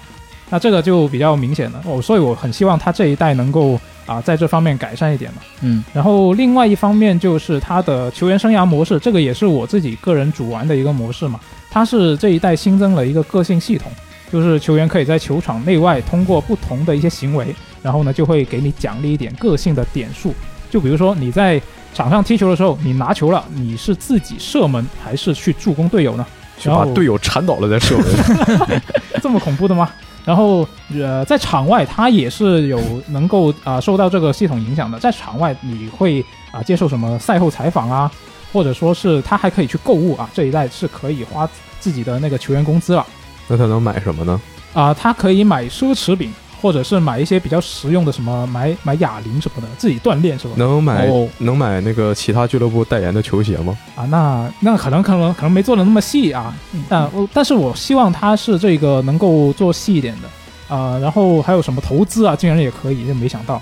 [0.49, 1.81] 那这个就比较明显了。
[1.85, 3.79] 哦，所以我很希望他这一代能够。
[4.05, 5.41] 啊，在这方面改善一点嘛。
[5.61, 11.39] 嗯，然后另外一方面就是它的球员生涯模式，这个也是我自己个人主玩的一个模式嘛。
[11.69, 13.91] 它是这一代新增了一个个性系统，
[14.31, 20.33] 就是球员可以在球场内外通过不同的一些行为，然后呢就会给你奖励一点个性的点数。
[20.69, 21.61] 就比如说你在
[21.93, 26.25] 场上踢球的时候，你拿球了，你是自己射门还是去助攻队友呢？
[26.57, 28.81] 去把队友铲倒了再射门，
[29.19, 29.89] 这么恐怖的吗？
[30.31, 34.97] 然后，呃，在场外他也是有能够啊受到这个系统影响的。
[34.97, 38.09] 在场外你会啊接受什么赛后采访啊，
[38.53, 41.45] 或者说是他还可以去购物啊，这一代是可以花
[41.81, 43.05] 自己的那个球员工资了。
[43.49, 44.39] 那他能买什么呢？
[44.73, 46.31] 啊，他可以买奢侈品。
[46.61, 50.53] 或者是买一些比较实用的，什么买买哑铃什么的，自己锻炼是吧？
[50.57, 53.77] 能买能买那个其他俱乐部代言的球鞋吗？
[53.95, 56.53] 啊，那那可能可能可能没做的那么细啊，
[56.87, 60.97] 但但是我希望他是这个能够做细一点的啊。
[60.99, 63.61] 然后还有什么投资啊，竟然也可以，就没想到。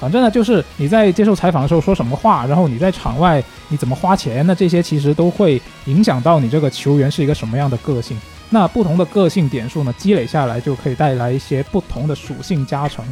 [0.00, 8.18] 反正呢，就是你在接受采访的时候说什么话，然后你在场外你怎么花钱，那这些其实都会影响到你这个球员是一个什么样的个性。
[8.50, 13.04] 那不同的个性点数呢，积累下来就可以带来一些不同的属性加成。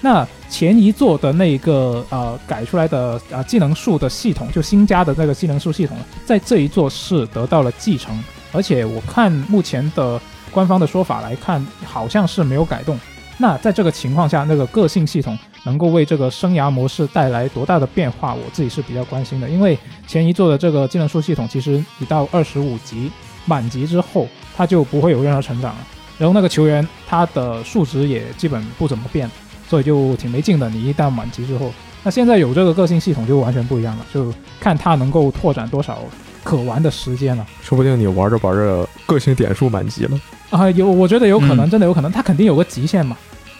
[0.00, 8.16] 那前一座的那个呃改出来的啊技能树的系统，就新加的那个技能树系统呢，在这一座是得到了继承，
[8.52, 10.20] 而且我看目前的
[10.52, 12.98] 官方的说法来看，好像是没有改动。
[13.38, 19.48] 那在这个情况下，那个个性系统能够为这个生涯模式带来多大的变化，我自己是比较关心的。
[19.48, 23.10] 因为前一座的这个技能树系统，其实你到二十五级
[23.46, 25.78] 满级之后，他就不会有任何成长了。
[26.18, 29.30] 然后那个球员他的数值也基本不怎么变，
[29.68, 30.68] 所以就挺没劲的。
[30.68, 35.98] 你一旦满级之后，那现在有这个个性系统就完全不一样了，就看他能够拓展多少
[36.42, 37.46] 可玩的时间了。
[37.62, 40.20] 说不定你玩着玩着个性点数满级了。
[40.50, 43.16] 啊，有，我觉得有可能，嗯真的有可能，他肯定有个极限嘛，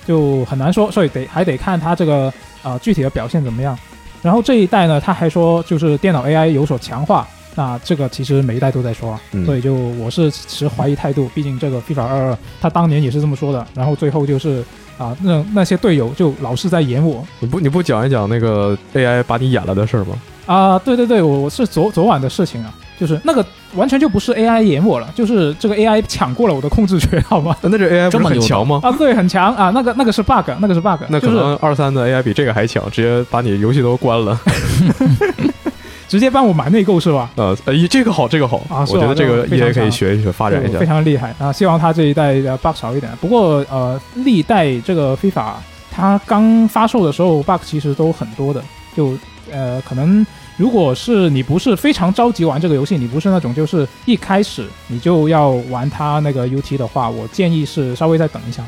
[0.07, 3.77] 就很难说，所以得还得看他这个呃具体的表现怎么样。
[4.23, 14.63] 然后这一代呢，他还说就是电脑 AI 有所强化，那这个其实每一代都在说所以就我是持怀疑态度，毕竟这个 FIFA 二二他当年也是这么说的，然后最后就是
[14.99, 20.15] 啊那那些队友就老是在演我你不你不讲一讲那个 AI 把你演了的事儿吗？
[20.47, 27.57] 啊，对对对，我我是昨昨晚的事情啊，就是那个完全就不是 AI 演我了，就是这个 AI 抢过了我的控制权，好吗？
[27.63, 28.79] 那这 AI 不是很强吗？
[28.85, 34.39] 啊，对，很强啊，那个那个是 bug，那个是 bug，那可能二三的 AI 比这个还强，直接把你游戏都关了。
[36.09, 37.31] 直接帮我买内购是吧？
[37.37, 40.87] 呃，呃，这个好，这个好，啊我觉得这个这个非常 EA 可以学一学，发展一下非。
[40.87, 41.53] 常厉害啊！
[41.53, 43.11] 希望他这一代的 bug 少一点。
[43.21, 45.55] 不过呃，历代这个 FIFA
[45.91, 48.63] 它刚发售的时候 bug 其实都很多的，
[48.97, 49.17] 就
[49.51, 50.25] 呃可能
[50.57, 58.63] 如果是你不是非常着急玩这个游戏，你不是那种就是一开始你就要玩它那个 UT 的话，我建议是稍微再等一下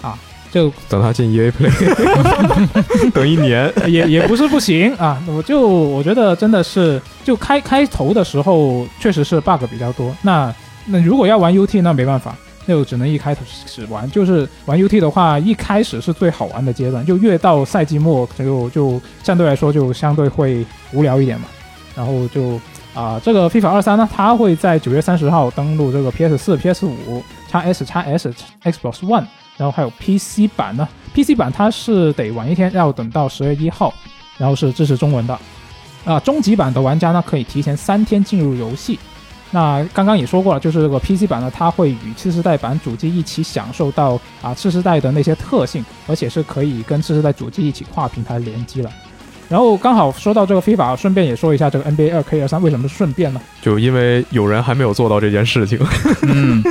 [0.00, 0.18] 啊，
[0.54, 1.68] 就等他进 EA Play，
[3.10, 3.72] 等一年。
[3.88, 10.16] 也也不是不行啊，我就我觉得真的是，就开开头的时候确实是 bug 比较多。
[10.22, 10.54] 那
[10.86, 12.36] 那如果要玩 UT，那没办法，
[12.66, 13.34] 那就只能一开
[13.66, 14.08] 始玩。
[14.12, 21.48] 就是玩 UT 的话，一开始是最好玩的阶段，就越到赛季末就就相对来说就相对会无聊一点嘛。
[21.96, 22.60] 然后就
[22.94, 29.24] 啊、这个 FIFA 二三呢，它会在九月三十号登陆这个 PS 四、PS 五、x S、x S、Xbox One，
[29.56, 30.88] 然后还有 PC 版呢。
[31.14, 33.94] PC 版它是得晚一天，要等到十月一号，
[34.36, 35.38] 然后是支持中文的。
[36.04, 38.98] 啊，终极版的玩家呢可以提前三天进入游戏。
[39.50, 48.90] 那刚刚也说过了，就是这个 PC 版呢，它会与次世代版主机一起享受到啊次世代的那些特性，而且是可以跟次世代主机一起跨平台联机了。
[49.48, 53.40] 然后刚好说到这个 FIFA，顺便也说一下这个 NBA 二 K 二三为什么是顺便呢？
[53.62, 55.78] 就因为有人还没有做到这件事情，
[56.26, 56.64] 嗯，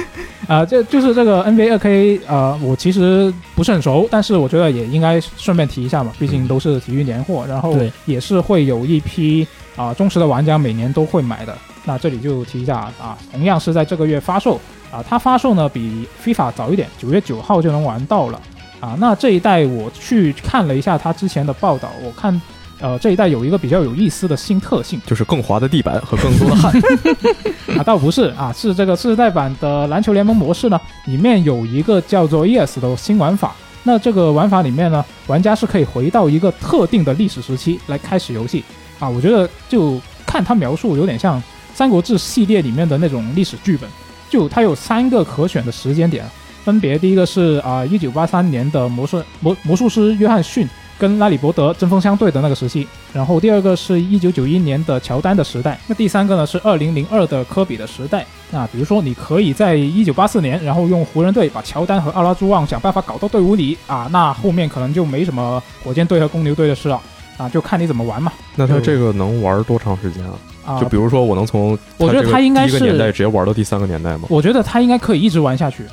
[0.48, 11.58] 啊，这就是这个 NBA 二 K，呃，我其实不是很熟，但是我觉得也应该顺便提一下嘛，毕竟都是体育年货，然后也是会有一批啊、忠实的玩家每年都会买的。
[11.86, 14.60] 那这里就提一下啊，同样是在这个月发售
[14.92, 18.40] 啊，它发售呢比 FIFA 早一点，九月九号就能玩到了
[18.80, 18.98] 啊。
[19.00, 22.42] 那这一代我去看了一下它之前的报道，我看
[22.80, 25.02] 呃这一代有一个比较有意思的新特性。
[25.06, 26.74] 就是更滑的地板和更多的汗。
[27.78, 33.56] 啊，倒不是啊，是这个次世代版的篮球联盟模式呢，里面有一个叫做 ES 的新玩法。
[33.84, 38.64] 那这个玩法里面呢，玩家是可以回到一个特定的历史时期来开始游戏
[39.00, 39.10] 啊。
[39.10, 41.38] 我觉得就看他描述，有点像
[41.74, 43.90] 《三国志》系列里面的那种历史剧本，
[44.30, 46.26] 就它有三个可选的时间点，
[46.64, 50.66] 分别第一个是啊一九八三年的魔术魔魔术师约翰逊
[50.98, 58.26] 跟拉里伯德针锋相对的那个时期，然后第二个是一九九一年的乔丹的时代，那第三个呢是二零零二的科比的时代。
[58.52, 67.02] 那比如说，你可以在一九八四年，然后用湖人队把乔丹和奥拉朱旺想办法搞到队伍里啊，那后面可能就没什么火箭队和公牛队的事了
[67.38, 68.32] 啊，就看你怎么玩嘛。
[68.56, 70.34] 那他这个能玩多长时间啊？
[70.66, 74.28] 啊，就比如说，我能从我觉得他应该是第一个年代直接玩到第三个年代吗？
[74.30, 75.84] 我觉得他应该可以一直玩下去，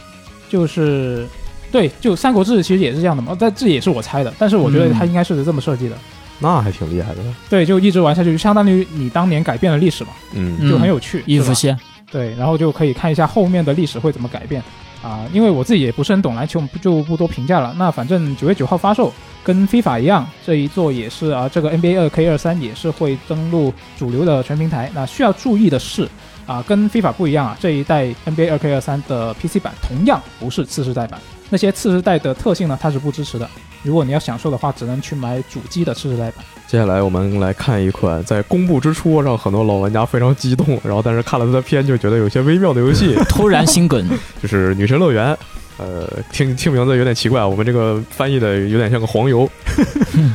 [0.48, 1.26] 就是
[1.70, 5.96] 对，就《三国志》其实也是这样的嘛，但这也是我猜的，但是我觉得它应该是这么设计的，
[6.38, 7.22] 那还挺厉害的。
[7.48, 11.78] 对，就一直玩下去，就相当于你当年改变了历史嘛，嗯，嗯就很有趣，是吧伊夫线，
[12.10, 14.62] 对，然后就可以看一下后面的历史会怎么改变
[15.02, 17.74] 啊、因为我自己也不是很懂篮球，就不多评价了。
[17.78, 19.10] 那反正九月九号发售，
[19.42, 24.90] 跟 FIFA 一样，这一座也是啊，这个 NBA 二 K 二三也是会登陆主流的全平台。
[24.94, 26.06] 那需要注意的是
[26.44, 31.18] 啊，跟 FIFA 不一样啊，这一代 NBA 二 K 二三的 PC 版同样不是次世代版，
[31.50, 33.48] 那些次世代的特性呢，它是不支持的。
[33.82, 36.44] 如果你要享受的话，只能去买主机的次世代版。
[36.66, 44.08] 接下来我们来看一款在公布之初让很多老玩家非常激动，然后但是看了它的片就觉得有些微妙的游戏， 突然心梗，
[44.40, 45.34] 就是《女神乐园》。
[45.78, 49.50] 呃，听听名字有点奇怪，我们这个翻译的有点像个黄油。
[50.12, 50.34] 嗯，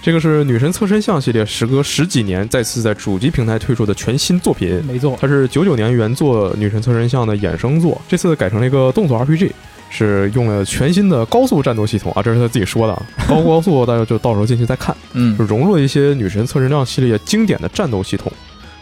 [0.00, 4.82] 这个是女神侧身像系列，时隔十几年再次在主机平台推出的全新作品。
[4.88, 9.50] 没错，它是九九年原作《女神侧身像》的衍生作，这次改成了一个动作 RPG，
[9.94, 14.96] 是用了全新的高速战斗系统啊，这是他自己说的啊， 高不高速大家就到时候进去再看。
[15.12, 18.32] 嗯就融入了一些女神侧身像系列经典的战斗系统，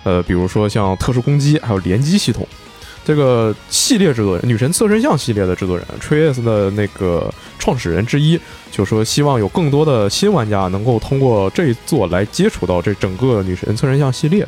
[0.05, 2.47] 呃，比如说像特殊攻击，还有联机系统。
[3.03, 8.39] 这个系列制作人，女神侧身像系列的制作人 Trace 的那个创始人之一，
[8.71, 14.47] 就说希望有更多的新玩家能够通过这一作来接触到这整个女神侧身像系列。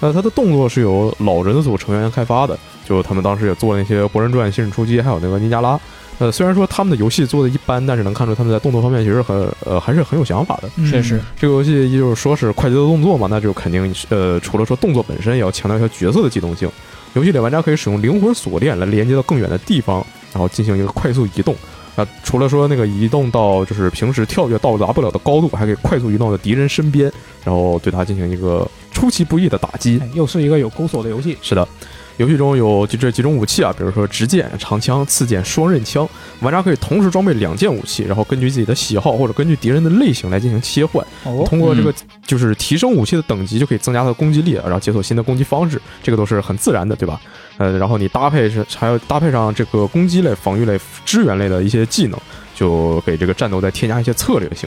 [0.00, 5.74] 呃，它的动作是由老人组成员开发的，就他们当时也做了那些《博人传》《新人出击》，还有那个《尼加拉》。
[6.18, 10.70] 呃，虽然说他们的游戏做的一般，但是能看出他们在动作方面其实很呃还是很有想法的。
[10.90, 16.70] 确实，这个游戏也就是说是快节奏动作嘛，那就肯定呃，除了说动作本身，也要强调一下角色的机动性。
[17.12, 21.54] 游戏里玩家可以使用灵魂锁链来连接到更远的地方，然后进行一个快速移动。
[21.96, 27.10] 啊，除了说那个移动到就是平时跳跃到达不了的高度，还可以快速移动到敌人身边，
[27.44, 29.98] 然后对他进行一个出其不意的打击。
[30.02, 31.36] 哎又是一个有钩锁的游戏。
[31.42, 31.68] 是的，
[32.16, 36.08] 游戏中有这几种武器啊，比如说直剑、长枪、刺剑、双刃枪，
[36.40, 41.04] 玩家可以同时装备两件武器，然后根据自己的喜好或者根据敌人的类型来进行切换。
[41.24, 41.92] 哦，通过这个
[42.26, 47.20] 就是提升武器的等级，就可以增加它的攻击力，然后解锁新的攻击方式，这个都是很自然的，对吧？
[47.58, 52.18] 呃，然后你搭配是还要搭配上这个攻击类、防御类、支援类的一些技能，
[52.54, 54.66] 就给这个战斗再添加一些策略性。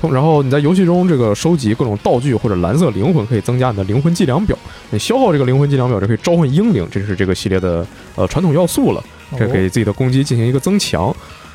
[0.00, 4.56] 同然后你在游戏中这个收集各种道具或者蓝色灵魂，可以增加你的灵魂计量表。
[4.90, 9.02] 你消耗这个灵魂计量表，就可以召唤英灵，这是这个系列的呃传统要素了。
[9.36, 11.14] 这哦给自己的攻击进行一个增强。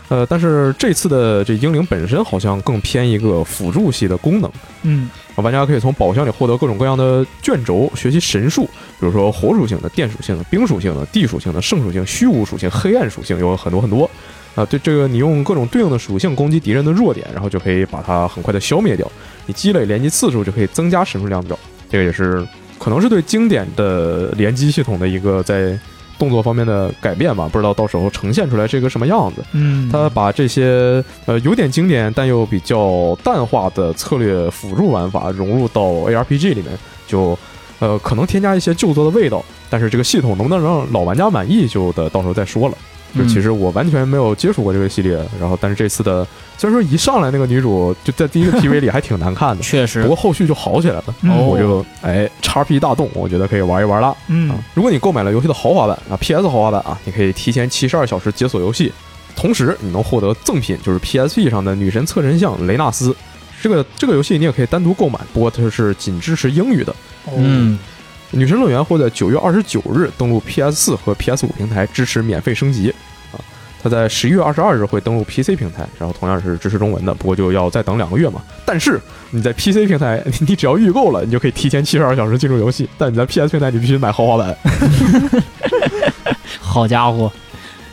[0.09, 4.51] 呃，但是这次的这英灵本身好像更偏一个辅助系的功能。
[4.83, 8.65] 嗯，玩家可以从宝箱里获得各种各样的卷轴，学习神术，
[8.99, 14.07] 比如说火属性的、电属性的、冰属性的、地属性的、圣属性、虚无属性、黑暗属性，有很多很多。
[14.55, 19.09] 啊，对这个你用各种对应的属性攻击敌人的弱点，然后就可以把它很快的消灭掉。
[19.45, 21.57] 你积累连击次数就可以增加神术量表，
[21.89, 22.45] 这个也是
[22.77, 25.77] 可能是对经典的连击系统的一个在
[26.19, 27.49] 动作方面的改变吧。
[27.51, 29.43] 不知道到时候呈现出来是一个什么样子。
[29.53, 36.67] 嗯，他把这些呃有点经典但又比较淡化的策略辅助玩法融入到 ARPG 里面，
[37.07, 37.37] 就
[37.79, 42.77] 呃可能添加一些旧作的味道，但是这个系统能不能让老玩家满意，就得到时候再说了。
[43.15, 46.25] 就其实我完全没有接触过这个系列，然后但是这次的
[46.57, 54.15] 虽然说一上来那个女主就在第一个 PV 里还挺难看的，确实不过后续就好起来了，嗯我就哎叉 P 大动，我觉得可以玩一玩啦。
[54.27, 58.91] 嗯啊，如果你购买了游戏的豪华版啊，PS 豪华版啊，你可以提前七十二小时解锁游戏，
[59.35, 63.15] 同时你能获得赠品，就是 PSP 上的女神侧身像雷纳斯。
[63.61, 66.91] 这个这个游戏你也可以单独购买，不过它是仅支持英语的。
[67.25, 67.79] 哦嗯，
[68.35, 72.89] 女神乐园会在九月二十九日登陆 PS 四和 PS 五平台，支持免费升级
[73.31, 73.37] 啊。
[73.81, 78.41] 它在十一月二十二日会登陆 PC 平台，然后同样是支持中文的，不过就要再等两个月嘛。
[78.65, 84.57] 但是你在 PC 平台，你 你只要预购了，你就可以提前七十二小时进入游戏；但你在 PS 平台，你必须买豪华版。
[86.59, 87.31] 好家伙，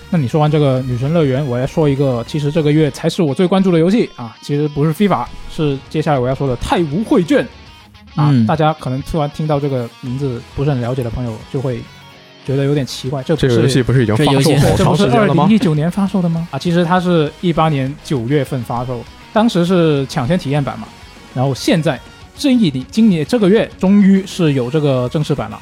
[0.09, 7.46] 那你说完这个女神乐园，我要说一个，其实这个月才是我最关注的游戏啊，其实不是 FIFA，是接下来我要说的泰晤绘卷
[8.14, 8.31] 啊。
[8.31, 11.81] 嗯大家可能突然听到这个名字不是很了解的朋友，就会
[12.44, 15.55] 觉得有点奇怪，这不这是个游戏不是已经发售这游戏好长这不是二时间了吗零？
[15.55, 16.49] 一九年发售的吗？
[16.51, 20.88] 啊，其实它是一八年九月份发售，当时是抢先体验版嘛，
[21.35, 22.01] 然后现在
[22.37, 25.61] 这一年今年这个月终于是有这个正式版了，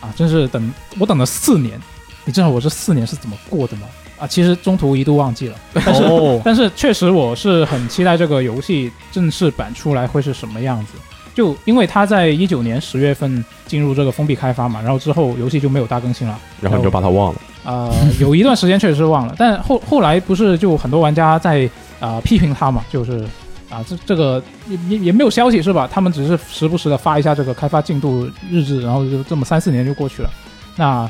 [0.00, 1.78] 啊，真是等我等了四年，
[2.24, 3.86] 你知道我这四年是怎么过的吗？
[4.18, 10.92] 啊，其实中途一度忘记了， 但是、哦，但是确实我是很期待这个游戏正式版出来会是什么样子。
[11.34, 17.40] 就因为他在一九年十月份进入这个封闭开发嘛，然后之后游戏就没有大更新了，然后你就把它忘了。
[17.64, 21.64] 呃，有一段时间确实是忘了，但后后来不是就很多玩家在
[22.00, 23.22] 啊、呃批评他嘛，就是
[23.68, 25.88] 啊这这个也也也没有消息是吧？
[25.92, 30.30] 他们只是时不时的发一下这个开发进度日志，然后就这么三四年就过去了。
[30.76, 31.08] 那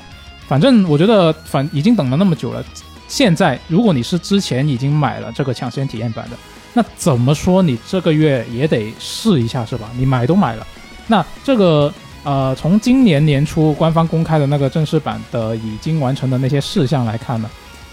[0.49, 2.63] 反正我觉得反已经等了那么久了，
[3.07, 6.37] 现在如果你是之前已经买了这个抢先体验版的，
[6.75, 9.91] 那怎么说你这个月也得试一下是吧？
[9.97, 10.67] 你买都买了，
[11.09, 17.51] 那这个呃，从今年年初官方公开的那个正式版的已经完成的那些事项来看呢，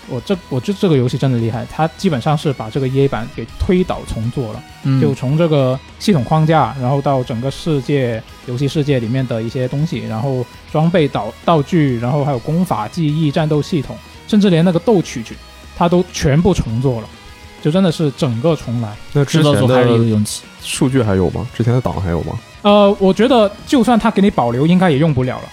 [0.10, 5.02] 我这我觉得这个游戏真的厉害，它基本上是把这个 EA 版给推倒重做了，嗯。
[5.02, 13.98] 就从这个系统框架，然后到整个世界游戏世界里面的一些东西，然后装备道道具，然后还有功法、记忆、战斗系统，
[14.28, 15.36] 甚至连那个斗曲曲，
[15.76, 17.10] 它都全部重做了，
[17.62, 18.90] 就真的是整个重来。
[19.14, 20.44] 那之前的勇气。
[20.62, 21.48] 数据还有吗？
[21.56, 22.34] 之前的档还有吗？
[22.62, 25.44] 呃，我觉得就算他给你保留，应该也用不了了。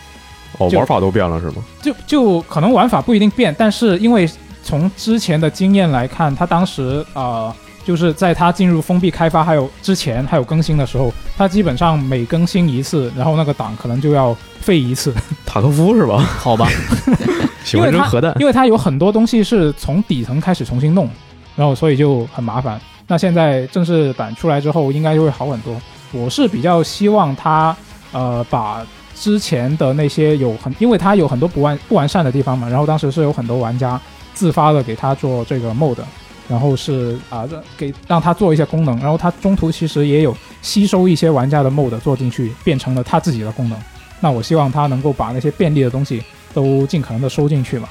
[0.59, 1.57] 哦，玩法都变了是吗？
[1.83, 4.29] 就就可能玩法不一定变，但是因为
[4.63, 16.19] 从之前的经验来看，他当时呃就是在他进入封闭开发还有之前还有更新的时候，他基本上每更新一次，然后那个档可能就要废一次，塔科夫是吧？
[16.39, 16.67] 好吧，
[17.65, 21.09] 喜欢扔核弹，因为它有很多东西是从底层开始重新弄，
[21.57, 22.81] 然后所以就很麻烦。
[23.07, 25.75] 那现在正式版出来之后，应该就会好很多。
[26.13, 27.77] 我是比较希望它
[28.13, 34.01] 呃把之前的那些有很，因为它有很多不完不完善的地方嘛，然后当时是有很多玩家
[34.33, 35.99] 自发的给他做这个 mod。
[36.47, 43.79] 然后是啊，给让他做一些功能，然后他中途其实也有吸收一些玩家的 mod 做进去，变成了他自己的功能。
[44.21, 47.89] 那我希望他能够把那些便利的东西都尽可能的收进去嘛。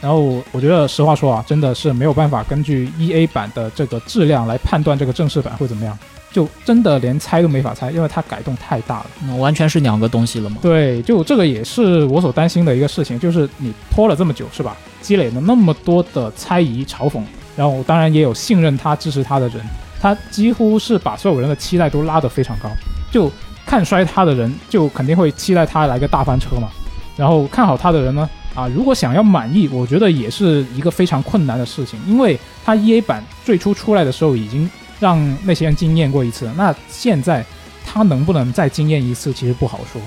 [0.00, 5.98] 然后我觉得实话说啊，真的是没有办法根据 EA 版的这个质量来判断这个正式版会怎么样，
[6.32, 10.56] 就真的连猜都没法猜，因为它改动太大了，完全是两个东西了嘛。
[10.62, 14.76] 对，就这个也是我所担心的一个事情，就是你拖了这么久是吧？
[15.02, 17.22] 积累了那么多的猜疑、嘲讽。
[17.56, 19.60] 然后当然也有信任他、支持他的人，
[20.00, 22.70] 他几乎是把所有人的期待都拉得非常高。
[23.10, 23.30] 就
[23.66, 26.70] 看衰他的人，就肯定会期待他来个大翻车嘛。
[27.16, 37.44] 然后看好他的人呢，啊，如果想要满意，我觉得也是一个非常困难的事情，因为它 E A 版最初出来的时候已经让那些人惊艳过一次，那现在
[37.84, 40.00] 它能不能再惊艳一次，其实不好说。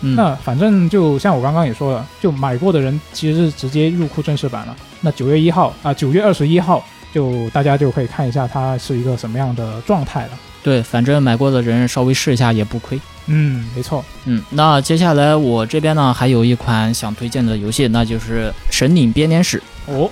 [0.00, 4.76] 那反正就像我刚刚也说了，就买过的人其实是直接入库正式版了。
[5.00, 6.84] 那九月一号啊，九月二十一号。
[7.14, 10.30] 就大家就可以看一下它是一个什么样的状态了。
[10.66, 13.00] 对，反正买过的人稍微试一下也不亏。
[13.26, 14.04] 嗯，没错。
[14.24, 19.62] 嗯，那接下来我这边呢还有一款想推荐的游戏，那就是《神领编年史》。
[19.92, 20.10] 哦，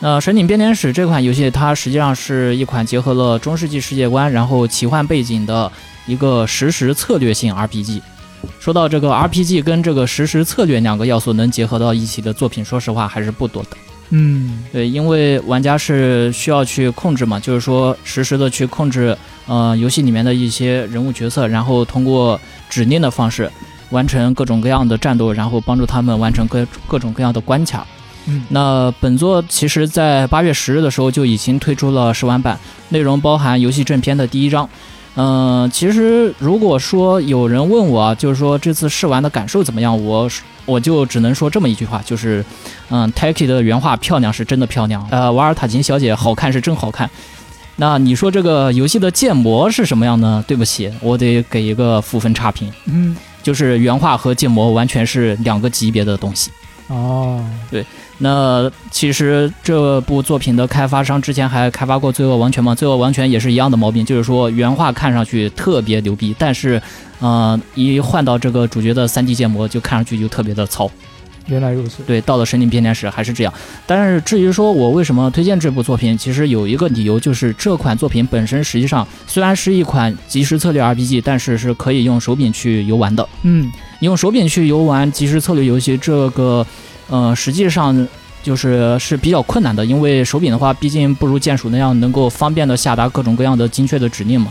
[0.00, 5.70] 那《神领编年史》这款游戏，它实际上是一款结合了中世纪世界观，然后奇幻背景的
[6.06, 8.00] 一个实时策略性 RPG。
[8.58, 13.76] 说到这个 RPG 跟这个实时策略两个要素能结合到一起的作品，说实话还是不多的。
[14.14, 22.38] 嗯，对，因为玩家是需要去控制嘛，就是说实时的去控制，呃，游戏里面的一些人物角色，然后通过
[22.68, 23.50] 指令的方式
[23.88, 27.86] 完成各种各样的战斗，然后帮助他们完成各各种各样的关卡。
[28.26, 32.60] 嗯，那本作其实在八月十日的时候就已经推出了试玩版，
[32.90, 34.68] 内容包含游戏正片的第一章。
[35.14, 40.28] 嗯，其实如果说有人问我，就是说这次试玩的感受怎么样，我。
[40.64, 42.42] 我就只能说这么一句话，就是，
[42.88, 47.10] 嗯，Taki 的原画漂亮是真的漂亮，呃，瓦尔塔琴小姐好看是真好看。
[47.74, 50.42] 那你说这个游戏的建模是什么样呢？
[50.46, 52.72] 对不起，我得给一个负分差评。
[52.84, 56.52] 嗯，就是原画和建模完全是两个级别的东西。
[56.92, 57.84] 哦，对。
[58.18, 66.80] 那其实这部作品的开发商之前还开发过《罪恶王权》嘛，《罪恶王权》也是一样的毛病，就是说原画看上去特别牛逼，但是，
[67.18, 70.88] 呃，一换到这个主角的 3D 建模，就看上去就特别的糙。
[71.48, 72.04] 原来如此。
[72.04, 73.52] 对，到了《神灵编年史》还是这样。
[73.84, 83.28] 但是至于说我为什么推荐这部作品，其实有一个理由，就是这款作品本身实际上虽然是一款即时策略 RPG，但是是可以用手柄去游玩的。
[83.42, 83.68] 嗯，
[84.02, 86.66] 你用手柄去游玩即时策略游戏，这个。
[87.08, 88.08] 呃，实际上
[88.42, 94.50] 就是是比较困难的，因为手柄的话，毕竟不如键鼠那样能够方便的下达各种各样的精确的指令嘛。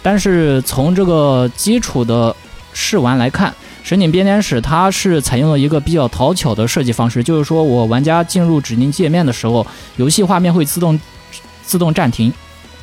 [0.00, 2.34] 但是从这个基础的
[2.72, 3.50] 试玩来看，
[3.82, 9.66] 《神领编年史》它是采用了一个比较讨巧的设计方式，就是说我玩家进入指令界面的时候，
[9.96, 10.98] 游戏画面会自动
[11.64, 12.32] 自动暂停。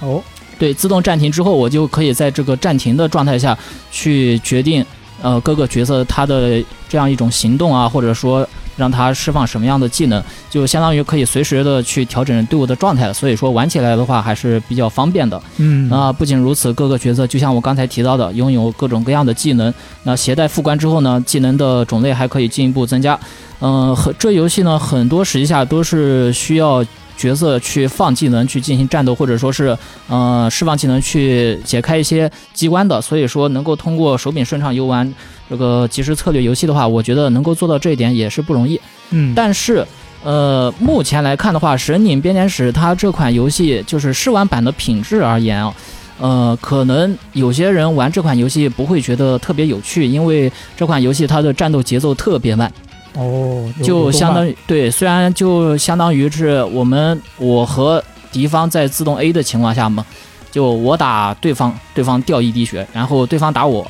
[0.02, 0.22] 哦，
[0.60, 3.58] 对，自动暂停之后，我就可以在这个暂停的状态下
[3.92, 4.86] 去决定，
[5.26, 8.48] 呃，各个角色他的这样一种行动啊，或者说。
[8.78, 15.42] 让他释放什么样的技能，就相当于可以随时的去调整队伍的状态，所以说玩起来的话还是比较方便的。
[15.56, 19.74] 嗯，那不仅如此，各个角色就像我刚才提到的，拥有各种各样的技能。
[20.04, 23.18] 那携带副官之后呢，技能的种类还可以进一步增加。
[23.62, 26.84] 嗯，和这游戏呢，很多实际下都是需要
[27.18, 33.02] 角色去放技能去进行战斗，或者说是呃释放技能去解开一些机关的。
[33.02, 35.14] 所以说，能够通过手柄顺畅游玩。
[35.48, 38.82] 这个即时策略游戏的话，我觉得能够做到这一点也是不容易。
[39.12, 39.86] 嗯，但是，
[40.24, 45.72] 呃，目前来看的话，《神领编年史》它这款游戏就是试玩版的品质而言啊，
[46.20, 52.72] 呃，可能有些人玩这款游戏不会觉得特别有趣，因为这款游戏它的战斗节奏特别慢。
[53.16, 60.06] 哦，就相当于对，虽然就相当于是我们我和敌方在自动 A 的情况下嘛，
[60.52, 63.90] 就我打对方，对方掉一滴血，然后对方打我。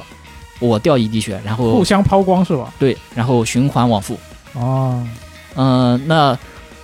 [0.62, 2.74] 我掉一滴血，然后互相抛光是吧？
[2.80, 4.18] 对，然后循环往复。
[4.54, 5.06] 哦，
[5.56, 6.36] 嗯，那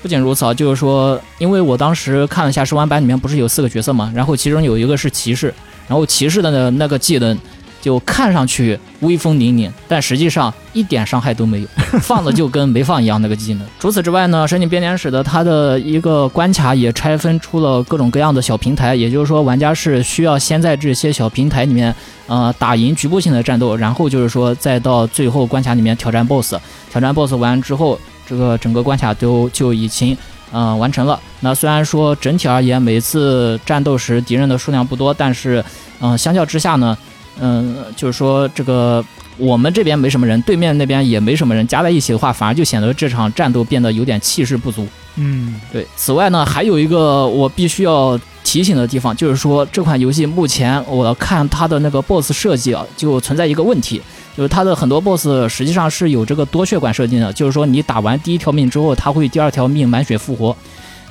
[0.02, 5.54] 不仅如此啊，就是说，因为我当时看了一下试玩版里面不是有四个角色嘛，然后其中有一个是骑士，
[5.88, 7.36] 然后骑士的那个技能
[7.82, 11.68] 就看上去威风凛凛，但实际上一点伤害都没有，
[12.00, 13.68] 放了就跟没放一样那个技能。
[13.80, 21.94] 除此之外呢，《神经编年史》的它的一个关卡也拆分出了各种各样的小平台，也就是说，玩家是需要先在这些小平台里面，
[22.28, 26.56] 呃，打赢局部性的战斗，然后就是说再到最后关卡里面挑战 BOSS。
[26.92, 30.16] 挑战 BOSS 完之后，这个整个关卡都就已经。
[30.54, 31.18] 嗯，完成了。
[31.40, 35.64] 那虽然说整体而言，每次战斗时敌人的数量不多，但是，
[36.02, 36.98] 嗯，相较之下呢，
[37.40, 39.04] 嗯，就是说这个
[39.38, 44.88] 我们这边没什么人，对面那边也没什么人，加在一起的话，反而就显得这场战斗变得有点气势不足。
[45.16, 45.86] 嗯，对。
[45.96, 54.02] 此外呢，还有一个我必须要提醒的地方，就是说这款游戏目前我看它的那个 BOSS 设计啊，就存在一个问题。
[54.34, 60.56] 就是它的很多 BOSS 实际上是有这个多血管设定的，就是说你打完第一条命之后，它会第二条命满血复活。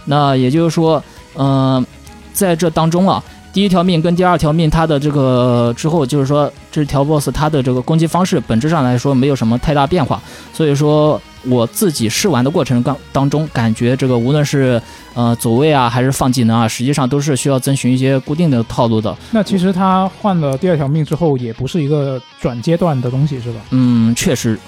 [0.07, 1.05] 那也就是说，
[1.35, 1.85] 嗯，
[2.33, 3.23] 在这当中啊，
[3.53, 10.21] 第一条命跟第二条命它的这个之后，就是说这条 BOSS 它的这个攻击方式本质上来说没有什么太大变化，
[10.53, 11.21] 所以说。
[11.45, 14.79] 我自己试玩的过程当当中，感觉这个无论是
[15.15, 19.17] 呃走位啊，还是放技能啊，实际上都是需要遵循一些固定的套路的。
[19.31, 23.61] 那其实他换了第二条命之后，也不是一个转阶段的东西，是吧？
[23.71, 24.59] 嗯，确实，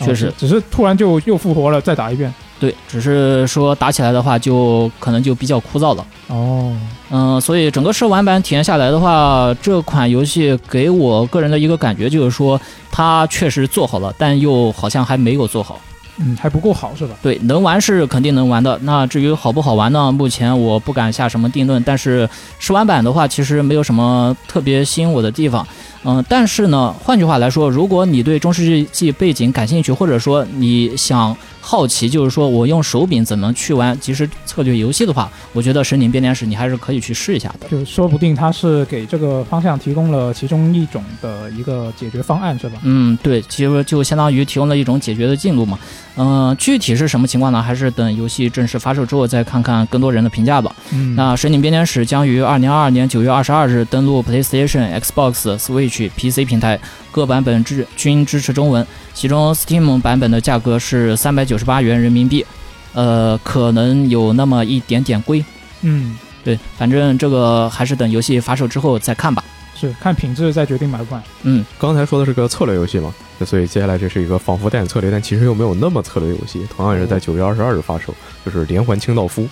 [0.00, 2.32] 确实，只是突然就又复活了，再打一遍。
[2.64, 6.06] 对，只是说打起来的话，就可能就比较枯燥了。
[6.28, 6.74] 哦，
[7.10, 12.58] 嗯，所以整个试玩版体验下来的话，这款游戏给我个人的一个感觉就是说，
[12.90, 15.78] 它确实做好了，但又好像还没有做好。
[16.18, 17.16] 嗯，还不够好是吧？
[17.22, 18.78] 对，能玩是肯定能玩的。
[18.82, 20.12] 那至于好不好玩呢？
[20.12, 21.82] 目前我不敢下什么定论。
[21.82, 25.66] 但是试玩版的话，其实没有什么特别吸引我的地方。
[26.04, 31.36] 嗯，但是呢，换句话来说，如果你对中世纪背景感兴趣，或者说你想。
[31.66, 37.66] 好奇就是说，我用手柄怎么去玩即时策略游戏的话，我觉得《神灵编年史》你还是可以去试一下的。
[37.70, 42.78] 就说不定它是给这个方向提供了其中一种的一个解决方案，是吧？
[42.82, 45.78] 嗯，对，其实就相当于提供了一种解决的进度嘛。
[46.16, 47.60] 嗯，具体是什么情况呢？
[47.60, 50.74] 还是等游戏正式发售之后再看看更多人的评价吧。
[50.92, 56.78] 嗯，那《神灵编年史》将于二零二二年九月二十二日登陆 PlayStation、Xbox、Switch、PC 平台。
[57.10, 62.44] 各版本支均支持中文，其中 Steam 版本的价格是三百九十八元人民币，
[62.92, 65.44] 呃，可能有那么一点点贵。
[65.82, 69.44] 嗯，对，反正这个还是等游戏发售之后再看吧。
[69.88, 71.22] 是看品质再决定买不买。
[71.42, 73.14] 嗯，刚才说的是个策略游戏嘛，
[73.44, 78.14] 所以接下来这是一个仿佛带点策略，但其实又没有那么策略游戏，同样也是在九月二十二日发售，
[78.44, 79.42] 就是《连环清道夫》，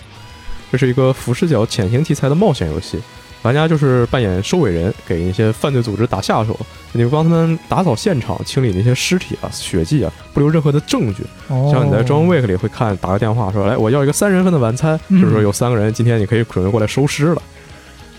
[0.71, 2.99] 这是一个俯视角潜行题材的冒险游戏。
[3.43, 6.57] 玩家就是扮演收尾人，给一些犯罪组织打下手，
[6.93, 11.23] 你帮他们打扫现场，清理那些尸体啊、血迹啊，不留任何的证据。
[11.49, 17.41] 像你在《装 Week》里会看，打个电话说：“来，我要一个三人份的晚餐。”就是说有三个人，今天你可以准备过来收尸了。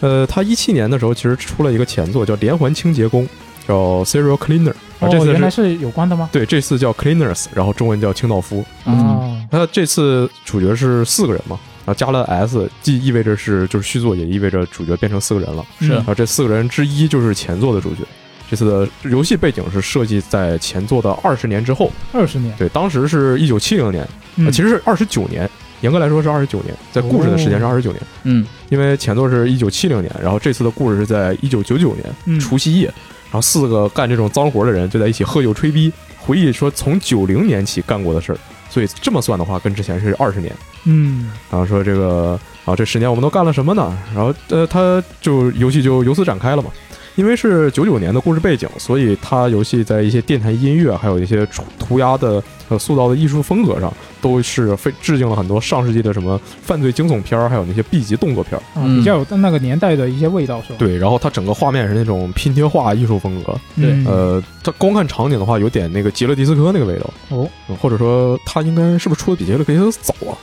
[0.05, 3.27] 呃，他一七年的时候其实出了一个前作，叫《连环清洁工》，
[3.67, 4.75] 叫 Serial Cleaner。
[4.99, 6.29] 哦，原来是有关的吗？
[6.31, 8.63] 对，这次叫 Cleaners，然后中文叫清道夫。
[8.85, 11.59] 哦，他这次主角是四个人嘛？
[11.87, 15.65] 然后加了 S，既意味着是就是续作，也意味着主角变成四个人了。
[15.81, 18.03] 是，然后这四个人之一就是前作的主角。
[18.51, 21.91] 这次的游戏背景是设计在前作的二十年之后。
[22.13, 22.55] 二十年？
[22.59, 24.07] 对，当时是一九七零年，
[24.53, 25.49] 其实是二十九年，
[25.85, 28.03] 严格来说是二十九年，在故事的时间是二十九年。
[28.23, 32.87] 嗯，因为前作是一九七零年，然后这次的故事是在一九九九年除夕夜，
[33.27, 38.39] 然后四个干这种脏活的人就在一起喝酒吹逼，回忆说从九零年起干过的事儿。
[38.71, 40.51] 所以这么算的话，跟之前是二十年。
[40.85, 43.95] 嗯，然后说这个啊，这十年我们都干了什么呢？
[44.15, 46.71] 然后呃，他就游戏就由此展开了嘛。
[47.17, 51.47] 因为是九九年的故事背景，所以它游戏在一些电台音乐，还有一些
[51.79, 60.77] 涂鸦的、呃塑造的艺术风格上，都是非致敬了很多上世纪的什么犯罪惊悚片儿，还有那些 B 级动作片儿，比较有那个年代的一些味道，是吧？
[60.79, 67.11] 对，然后它整个画面是那种拼贴画艺术风格，对，呃，它光看场景的话，有点那个杰勒迪斯科那个味道。
[67.29, 67.49] 哦，
[67.81, 70.37] 或者说它应该是不是出的比杰勒迪斯科早啊？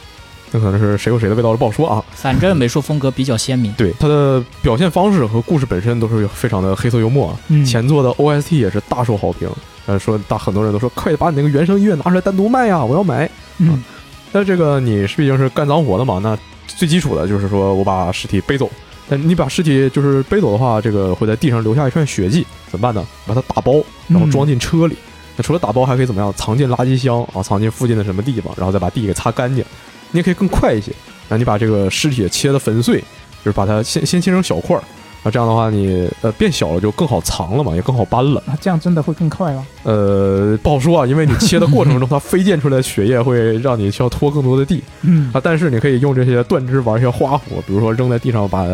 [0.52, 2.04] 那可能是谁有谁的味道，不好说啊。
[2.14, 7.34] 反正美术风格比较鲜明，对它的表现方式和故事本身都是非常的黑色幽默。
[7.66, 9.50] 前作的 OST 也是大受好评，
[9.86, 13.30] 呃，说大很多人都说快把你那个原声音乐拿出来单独卖呀，我要买。
[13.60, 13.84] 嗯，
[14.32, 16.38] 但这个你是毕竟是干脏活的嘛，那
[16.68, 18.70] 最基础的就是说我把尸体背走，
[19.08, 23.06] 但你把尸体就是背走的话，这个会在地上留下一串血迹，怎么办呢？
[23.26, 24.98] 把它打包，然后装进车里。
[25.38, 26.34] 那除了打包，还可以怎么样？
[26.36, 29.64] 藏进垃圾箱啊，藏进附近的什么地方，然后再把地给擦干净。
[30.12, 30.92] 你也可以更快一些，
[31.28, 33.00] 然后你把这个尸体切的粉碎，
[33.44, 34.84] 就是把它先先切成小块儿，
[35.24, 38.44] 啊，这样的话你呃变小了就更好藏了嘛，也更好搬了。
[38.46, 39.66] 那这样真的会更快吗？
[39.84, 44.84] 呃，不好说啊，因为你切的过程中，它飞溅出来的血液会让你需要拖更多的地。
[45.02, 48.66] 嗯啊，但是你可以用这些断肢玩一些花活，比如说扔在地上把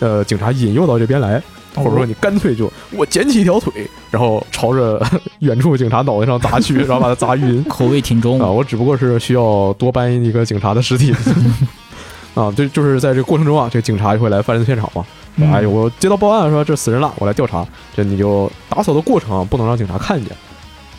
[0.00, 1.40] 呃警察引诱到这边来，
[1.76, 5.00] 或者说你干脆就我捡起一条腿，然后朝着
[5.40, 7.62] 远处警察脑袋上砸去， 然后把他砸晕。
[7.64, 11.14] 口味挺重啊，我只不过是需要多搬一个警察的尸体。
[12.34, 15.04] 啊，这就是在这个过程中啊，这个警察就会来犯罪现场嘛。
[15.36, 17.66] 嗯哎，我接到报案说这死人了，我来调查。
[17.94, 20.36] 这你就打扫的过程啊，不能让警察看见。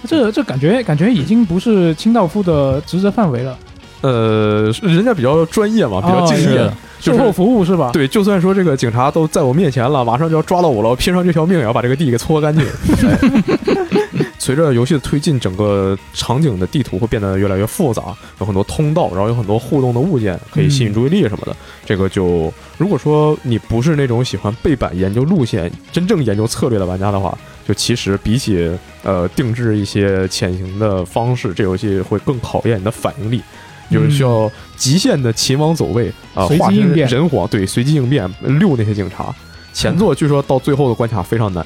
[0.07, 3.57] 这这感觉感觉已经不是清道夫的职责范围了，
[4.01, 6.71] 呃，人家比较专业嘛，比较哦敬业。
[6.99, 7.91] 售后服务是吧？
[7.93, 12.65] 对，就算说这个警察都在我面前了，马上就要抓到我了，我拼上这条命也要把这个地给搓干净。
[13.07, 21.53] 哎随着游戏的推进，整个场景的地图会变得越来越复杂，有很多通道，然后有很多互动的物件可以吸引注意力什么的。
[21.85, 27.37] 这个就如果说你不是那种喜欢背板研究路线、真正研究策略的玩家的话，
[27.67, 28.71] 就其实比起
[29.03, 33.41] 呃定制一些潜行的方式，这游戏会更考验你的反应力。
[33.89, 38.29] 就是需要极限的秦王走位啊，随机化身应变人皇，对，随机应变
[38.59, 39.33] 溜那些警察。
[39.73, 41.63] 前作据说到最后的关卡非常难，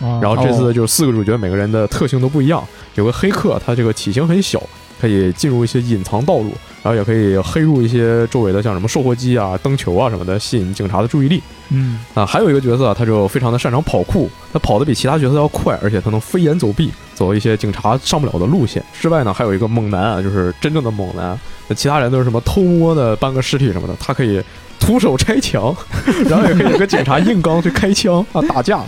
[0.00, 2.62] 啊然后这次哦就是四个主角每个人的特性都不一样。
[2.94, 4.62] 有个黑客，他这个体型很小，
[5.04, 6.50] 可以进入一些隐藏道路，
[6.82, 11.42] 然后也可以黑入一些周围的像什么售货机啊、灯球啊什么的，吸引警察的注意力。
[11.68, 18.82] 嗯啊，还有一个角色啊，他就非常的擅长跑酷，他跑得比其他角色要快，而且他能飞檐走壁，走一些警察上不了的路线。
[18.98, 21.38] 之外呢，还有一个猛男啊，就是真正的猛男。
[21.68, 24.42] 那其他人都是什么偷摸的搬个尸体什么的，他可以
[24.80, 25.76] 徒手拆墙，
[26.30, 28.80] 然后也可以跟警察硬刚去开枪啊打架。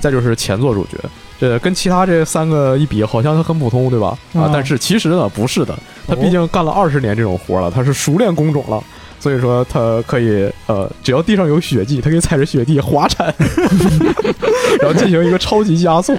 [0.00, 0.98] 再就是前作主角，
[1.40, 4.16] 这跟其他这三个一比，好像他很普通，对吧？
[4.34, 5.76] 啊啊，但是其实呢，不是的，
[6.06, 8.82] 他哦毕竟干了二十年这种活了，他是熟练工种了。
[9.18, 13.26] 所以说，他可以呃，只要地上有血迹，他可以踩着雪地滑铲，
[14.80, 16.16] 然后进行一个超级加速。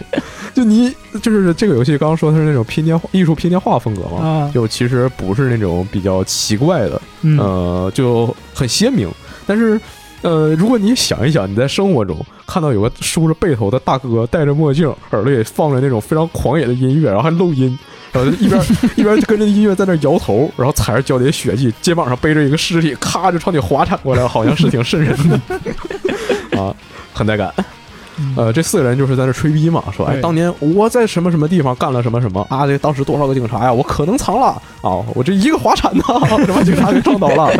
[0.54, 9.10] 就你就是这个游戏刚刚说它是那种拼接画艺术拼接画风格嘛，啊就其实不是那种比较奇怪的，嗯呃，就很鲜明。
[9.48, 9.82] 但是，
[10.22, 17.78] 呃，如果你想一想，你在生活中看到有个梳着背头的大哥，戴着墨镜，耳朵里放着那种非常狂野的音乐，然后还漏音，
[18.12, 18.62] 然后一边
[18.96, 25.40] 一边跟着音乐在那摇头，然后踩着脚底下血迹，肩膀上背着一个尸体，咔就朝你滑铲过来，好像是挺瘆人的
[26.62, 26.76] 啊，
[27.14, 27.54] 很带感。
[28.36, 32.66] 呃，这四个人就是在那吹逼嘛，说哎，当年我在什么什么地方干了什么什么啊？
[32.68, 33.74] 这当时多少个警察呀？
[33.74, 34.48] 我可能藏了
[34.82, 35.04] 啊！
[35.14, 36.04] 我这一个滑铲呢，
[36.46, 37.52] 就把警察给撞倒了啊！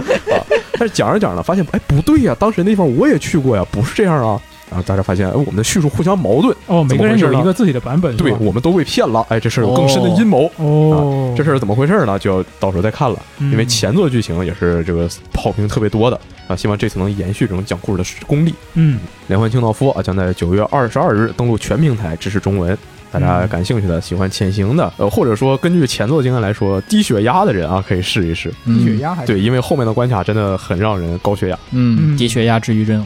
[0.74, 4.40] 但是讲着讲着发现，哎，不对呀，当时那地方我也去过呀，不是这样啊！
[4.70, 10.50] 然后大家发现，哎，我们的叙述互相矛盾，哦，每个人有一个自己的版本，对我们都被骗了，哎，这事儿有更深的阴谋。
[10.56, 12.18] 哦，这事儿怎么回事呢？
[12.18, 16.20] 就要到时候再看了，嗯因为前作剧情也是这个好评特别多的
[16.52, 18.54] 啊，希望这次能延续这种讲故事的功力。
[18.74, 22.78] 嗯连环清道夫啊，将在九月二十二日登陆全平台，支持中文。
[23.12, 28.50] 大家感兴趣的、喜欢潜行的，呃，或者说根据前作经验来说，低血压的人啊，可以试一试。
[28.64, 31.60] 低血嗯压还对，因为后面的关卡真的很让人高血压。
[31.72, 33.06] 嗯，嗯低血压治愈任务，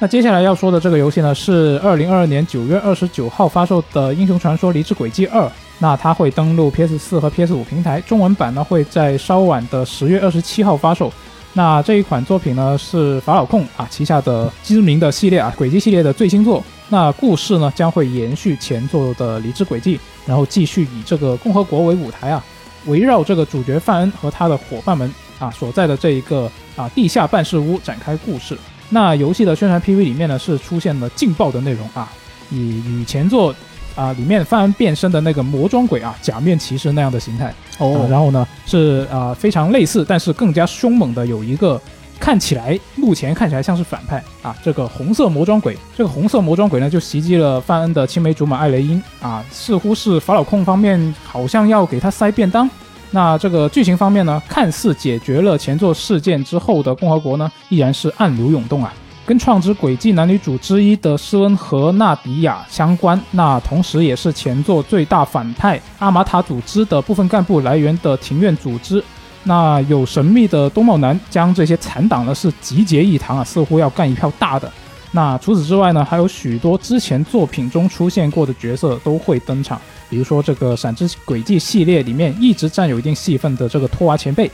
[0.00, 5.42] 那接下来要说的这个游戏呢，是二零二二年九月二十九号发售的《英雄传说：离之轨迹二》。
[5.82, 11.10] 那它会登陆 PS 四和 PS 五平台，中文版呢会在稍晚的十月二十七号发售。
[11.52, 16.62] 那这一款作品呢是法老控啊旗下的知名的系列啊轨迹系列的最新作。
[16.88, 19.96] 那故事呢将会延续前作的《离之轨迹》，
[20.26, 22.44] 然后继续以这个共和国为舞台啊，
[22.86, 28.56] 围绕这个主角范恩和他的伙伴们啊所在的这一个啊地下办事屋展开故事。
[28.88, 32.10] 那游戏的宣传 PV 里面呢是出现了劲爆的内容啊，
[32.50, 33.54] 以与前作
[33.94, 37.46] 啊里面范恩变身的那个魔装鬼啊假面骑士那样的形态。
[37.46, 41.80] 啊哦，然后呢是啊、非常类似，但是更加凶猛的有一个
[42.18, 52.68] 看起来目前看起来像是反派啊，这个红色魔装鬼，这个红色魔装鬼呢就袭击了范恩的青梅竹马艾雷因啊，似乎是法老控方面好像要给他塞便当。
[53.12, 58.92] 那这个剧情方面呢，看似解决了前作事件之后的共和国呢，依然是暗流涌动啊。
[59.26, 69.02] 跟《创之轨迹》男女主之一的施恩和纳迪亚相关，那同时也是前作最大反派阿玛塔组织的部分干部来源的庭院组织。
[69.44, 74.70] 那有神秘的东茂男将这些残党呢是集结一堂啊，似乎要干一票大的。
[75.12, 84.50] 那除此之外呢，还有许多之前作品中出现过的角色都会登场，比如说这个《闪之轨迹》系列里面一直占有一定戏份的这个托娃前辈。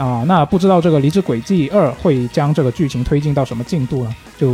[0.00, 4.16] 啊，那不知道这个《离职轨迹二》会将这个剧情推进到什么进度呢？
[4.38, 4.52] 就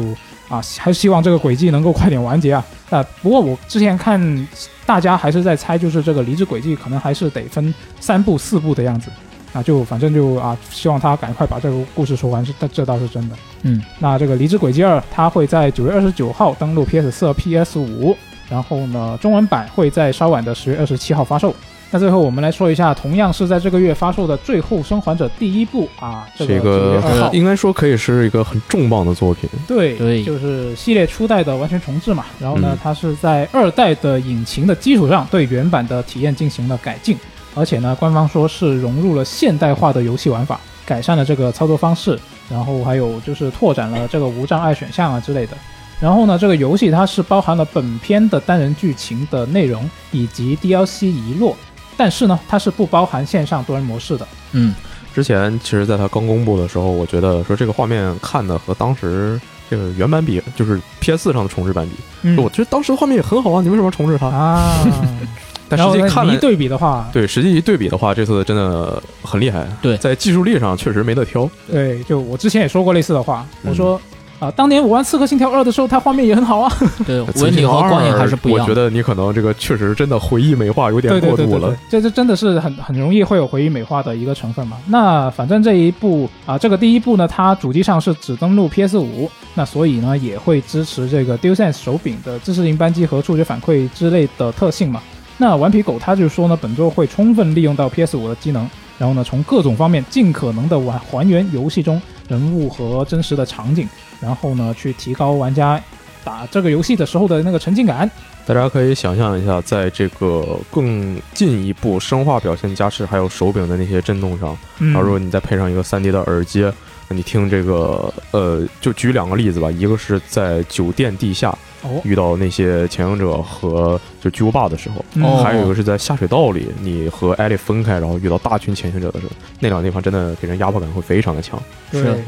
[0.49, 2.67] 啊，还是希望这个轨迹能够快点完结啊。
[2.91, 4.49] 啊，不过我之前看
[4.85, 9.09] 大家还是在猜，就是这个《离职轨迹》可能还是得分三部、四部的样子。
[9.53, 13.37] 啊，就反正就啊，希望他赶快把这个故事说完，是这这倒是真的。
[13.63, 18.17] 嗯，那这个《离职轨迹二》它会在九月二十九号登陆 PS 四和 PS 五，
[18.51, 21.55] 然后呢，中文版会在稍晚的十月二十七号发售。
[21.93, 29.49] 那最后我们来说一下，同样是在这个月发售的《最后生还者》第一部啊，这个9月个2号应该说可以是一个很重磅的作品。
[29.69, 32.27] 对对就是系列初代的完全重置嘛。
[32.41, 37.17] 然后呢，嗯它是在二代的引擎的基础上，对原版的体验进行了改进，
[37.55, 42.19] 而且呢，官方说是融入了现代化的游戏玩法，改善了这个操作方式，
[42.51, 45.57] 然后还有就是拓展了这个无障碍选项啊之类的。
[45.99, 51.57] 然后呢，这个游戏它是包含了本片的单人剧情的内容以及 DLC 遗落，
[51.97, 54.27] 但是呢，它是不包含线上多人模式的。
[54.53, 54.75] 嗯，
[55.15, 64.27] 之前其实在它刚公布的时候，我觉得说这个画面看的和当时这个原版比，就是 PS 四上的重置版比，嗯我觉得当时画面也很好啊，你为什么要重置它？
[64.29, 64.85] 啊，
[65.69, 69.67] 但实际看了一对比的话，对，实际一对比的话，这次真的很厉害。
[69.83, 71.49] 对在技术力上确实没得挑。
[71.71, 74.01] 对，就我之前也说过类似的话，嗯我说
[74.39, 76.71] 啊、当年我玩《刺客信条二》的时候，它画面也很好啊。
[77.07, 78.75] 对， 文理和光影还是不一样我觉。
[78.75, 84.77] 得你可能这个确实真的回忆美化有点过度了对对对。，这这真的是很很容易会有回忆美化的一个成分嘛。
[84.89, 95.01] 那反正这一部啊、这个第一部呢，它主机上是只登录 PS 五，那所以呢也会支持这个 DualSense 手柄的自适应扳机和触觉反馈之类的特性嘛。
[95.39, 98.69] 那顽皮狗他就说呢，本作会充分利用到 PS 五的机能，
[98.99, 103.89] 然后呢从各种方面尽可能的还还原游戏中人物和真实的场景，
[104.21, 105.81] 然后呢去提高玩家
[106.25, 108.11] 打这个游戏的时候的那个沉浸感。
[108.47, 116.73] 大家可以想象一下，在这个更进一步生化表现加持，还有手柄的那些震动上，嗯然后如果你再配上一个 3D 的耳机，那
[117.09, 121.51] 你听这个，呃，就举两个例子吧，一个是在酒店地下
[121.83, 131.61] 哦，遇到那些潜行者和就巨无霸的时候，还有一个是在下水道里，你和艾莉分开，然后遇到大群潜行者的时候，那两个地方真的给人压迫感会非常的强。
[131.91, 132.03] 对。
[132.03, 132.25] 是，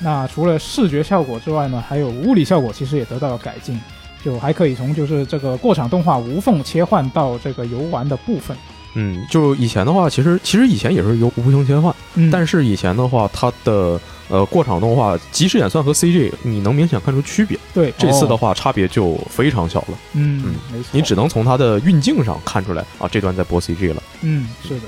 [0.00, 3.80] 那除了视觉效果之外呢，还有物理效果，其实也得到了改进，
[4.22, 8.56] 就还可以从就是这个过场动画无缝切换到这个游玩的部分。
[8.94, 17.58] 嗯，就以前的话，其实其实以前也是有无形切换，嗯，但是以前的话，它的呃过场动画即时演算和 CG 你能明显看出区别。
[17.74, 24.02] 对，这次的话，差别就非常小了，嗯嗯，没错，你只能从它的运镜上看出来啊，这段在播 CG 了。
[24.22, 24.82] 嗯是的。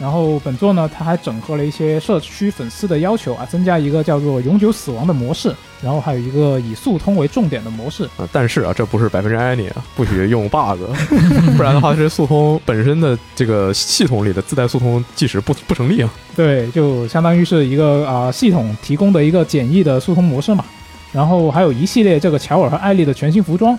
[0.00, 8.04] 然后本作呢，它还整合了一些社区粉丝的要求啊，增加一个叫做永久死亡的模式，然后还有一个以速通为重点的模式。
[8.16, 10.78] 啊，但是啊，这不是百分之 any 啊，不许用 bug，
[11.56, 16.08] 不然的话，这速通本身的这个系统里的自带速通计时不不成立啊。
[16.36, 20.64] 对，就相当于是一个啊、系统提供的一个简易的速通模式嘛。
[21.10, 23.76] 然后还有一系列这个乔尔和艾丽的全新服装。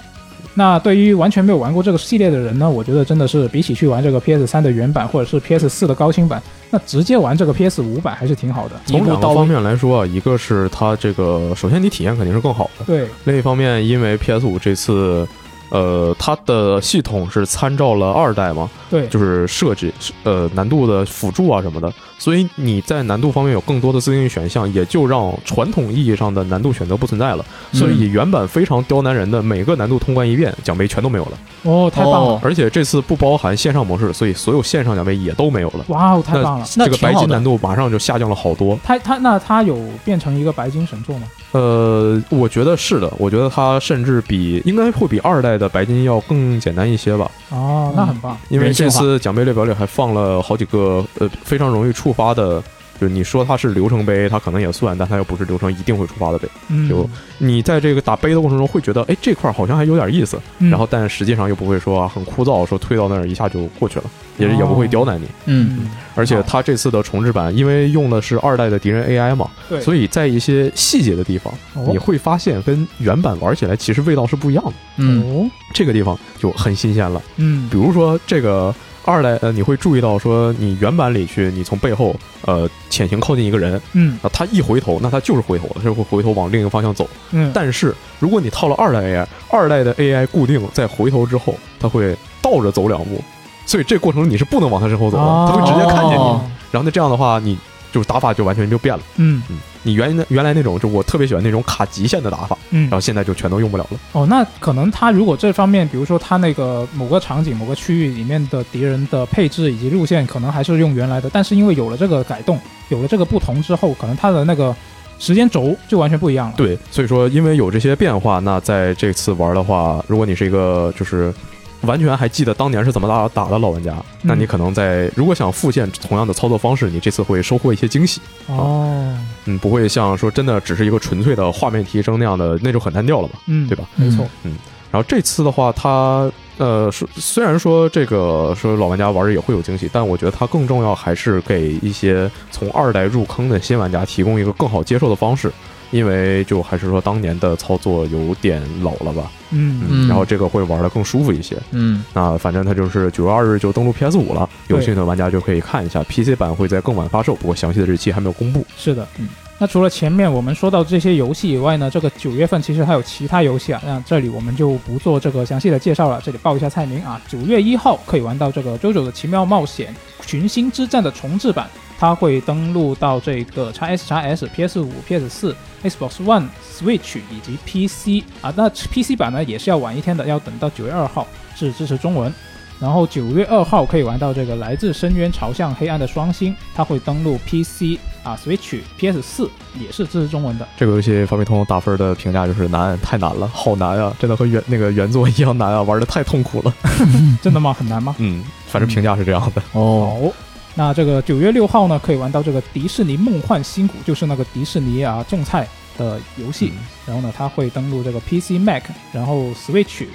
[0.59, 8.75] 那对于完全没有玩过这个系列的人呢，我觉得真的是比起去玩这个 PS 三的原版或者是 PS 四的高清版，那直接玩这个 PS 五版还是挺好的。
[8.85, 15.25] 从两个方面来说啊，一个是它这个，首先你体验肯定是更好的，对，另一方面，因为 PS 五这次，
[15.69, 19.93] 呃，它的系统是参照了二代嘛，对，就是设计
[20.23, 21.89] 呃难度的辅助啊什么的，
[22.19, 27.43] 所以你在难度方面有更多的自定义选项，也就让传统意义上的难度选择不存在了。
[27.71, 31.31] 所以原版非常刁难人的每个难度通关一遍，奖杯全都没有了。
[31.63, 32.17] 哦，太棒了！
[32.33, 35.85] 哦而且这次不包含线上模式，所以所有线上奖杯也都没有了。
[35.87, 36.65] 哇哦，太棒了！
[36.75, 38.77] 那这个白金难度马上就下降了好多。
[38.83, 41.27] 它它那它有变成一个白金神作吗？
[41.51, 47.29] 呃，我觉得是的，我觉得它甚至比应该会比二代的白金要更简单一些吧。
[47.49, 48.37] 哦，那很棒。
[48.49, 52.61] 因为这次奖杯列表里还放了好几个呃非常容易触发的，
[52.99, 56.49] 就是你说它是流程杯，它可能也算，但它又不是流程一定会触发的杯。
[56.69, 57.07] 嗯，就
[57.37, 60.71] 你在这个打杯的过程中会觉得，哎，这块儿好像还有点意思，嗯。
[60.71, 64.05] 然后但实际上又不会说啊很枯燥，说推到那儿一下就过去了，
[64.37, 65.25] 也是也不会刁难你。
[65.45, 69.47] 嗯，嗯，而且它这次的重置版，因为用的是二代的敌人 AI 嘛，
[69.79, 71.87] 所以在一些细节的地方，哦。
[71.91, 74.73] 你会发现跟原版玩起来其实味道是不一样的。
[74.97, 77.21] 嗯，哦，这个地方就很新鲜了。
[77.37, 77.69] 嗯。
[77.69, 78.73] 比，如说这个
[79.05, 87.07] 二代，呃，你会注意到说，你原版里去，你从背后呃潜行靠近一个人，嗯啊，他一回头，那他就是回头了，他就会回头往另一个方向走。
[87.31, 93.23] 嗯，但是如果你套了二代 AI，二代的 AI 固定在回头之后，他会倒着走两步，
[93.65, 96.23] 所以这过程你是不能往他身后走的，他会直接看见你。
[96.23, 96.41] 哦
[96.71, 97.57] 然后那这样的话，你
[97.91, 99.01] 就是打法就完全就变了。
[99.15, 103.99] 嗯嗯你原来原来那种，就我特别喜欢那种卡极限的打法，嗯然后现在就全都用不了了。
[104.11, 112.59] 哦，那可能他如果这方面，比如说他那个某个场景、某个区域里面的敌人的配置以及路线，可能还是用原来的，但是因为有了这个改动，
[112.89, 114.75] 有了这个不同之后，可能他的那个
[115.17, 121.33] 时间轴就完全不一样了。，对，所以说因为有这些变化，那在这次玩的话，如果你是一个就是
[121.81, 128.19] 完全还记得当年是怎么打打的老玩家，那你可能在如果想复现同样的操作方式，你这次会收获一些惊喜。
[128.47, 133.33] 哦，嗯，不会像说真的只是一个纯粹的画面提升那样的，那就很单调了嘛。
[133.47, 133.85] 嗯，对吧？
[133.95, 134.55] 没错，嗯
[134.91, 145.53] 然后这次的话，它呃，是虽然说这个说老玩家玩儿也会有惊喜，但我觉得它更重要还是给一些从二代入坑的新玩家提供一个更好接受的方式，
[145.91, 151.57] 因为就还是说当年的操作有点老了吧，嗯嗯然后这个会玩的更舒服一些。
[151.71, 156.03] 嗯那反正它就是九月二日就登陆 PS 五了，有兴趣的玩家就可以看一下。
[156.03, 158.65] PC 版会在更晚发售，不过详细的日期还没有公布。
[158.77, 159.27] 是的，嗯。
[159.61, 167.19] 那除了前面我们说到这些游戏以外呢，这个九月份其实还有其他游戏啊，那这里我们就不做这个详细的介绍了，这里报一下菜名啊。
[167.27, 169.93] 九月一号可以玩到这个《JoJo 的奇妙冒险：
[170.25, 171.67] 群星之战》的重置版，
[171.99, 178.53] 它会登录到这个 x S x S、PS 五、PS 四、Xbox One、Switch 以及 PC 啊。
[178.55, 181.27] 那 PC 版呢也是要晚一天的，要等到九月二号
[181.57, 182.33] 是支持中文。
[182.79, 190.65] 然后九月二号可以玩到这个来自深渊朝向黑暗的双星，它会登录 PC 啊、Switch、PS 四，也是支持中文的。
[190.77, 194.15] 这个游戏方便通打分的评价就是难，太难了，好难啊！
[194.17, 196.73] 真的和原那个原作一样难啊，玩的太痛苦了。
[197.43, 197.73] 真的吗？
[197.77, 198.15] 很难吗？
[198.17, 199.61] 嗯，反正评价是这样的。
[199.73, 200.33] 哦，好，
[200.75, 205.67] 那这个九月六号呢，可以玩到这个迪士尼梦幻新谷，就是那个迪士尼啊种菜
[205.97, 206.71] 的游戏。
[206.75, 210.05] 嗯然后呢，它会登录这个 PC、Mac，然后 Switch、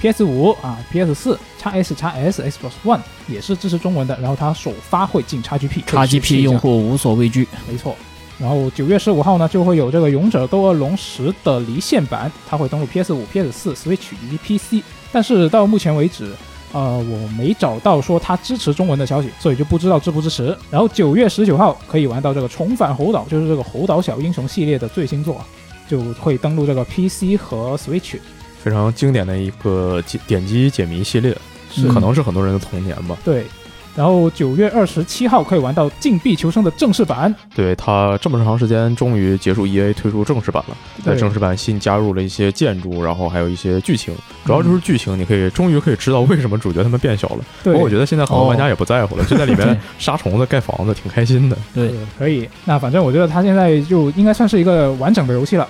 [0.00, 4.16] PS 五啊、PS 四、x S、x S、Xbox One 也是支持中文的。
[4.20, 7.48] 然后它首发会进 XGP，XGP 用户无所畏惧。
[7.68, 7.96] 没错。
[8.38, 14.84] 然后九月十五号呢，就会有这个《勇者斗恶龙十》的离线版，它会登录 PS 五、PS 四、Switch 以及 PC。
[15.10, 16.32] 但是到目前为止，
[16.74, 20.46] 呃，我没找到说它支持中文的消息，所以就不知道支不支持。
[20.70, 25.40] 然后九月十九号可以玩到这个《重返猴岛》，就是这个猴岛小英雄系列的最新作，
[25.88, 28.18] 就会登录这个 PC 和 Switch。
[28.60, 31.36] 非常经典的一个解点击解谜系列，
[31.70, 33.16] 是可能是很多人的童年吧。
[33.24, 33.44] 对。
[33.94, 40.76] 然后九月二十七号可以玩到《禁闭求生》的正式版，对它这么长时间，终于结束 EA 推出正式版了。
[41.04, 44.14] 在正式版新加入了一些建筑，然后还有一些剧情，
[44.44, 47.38] 主要就是剧情，你可以终于可以知道为什么主角他们变小了。
[47.62, 51.56] 不对过我觉得现在很多玩家也不在乎了，就在里面杀虫子、盖房子，挺开心的。
[51.72, 52.48] 对，可以。
[52.64, 55.68] 那反正我觉得它现在就应该算是一个完整的游戏了。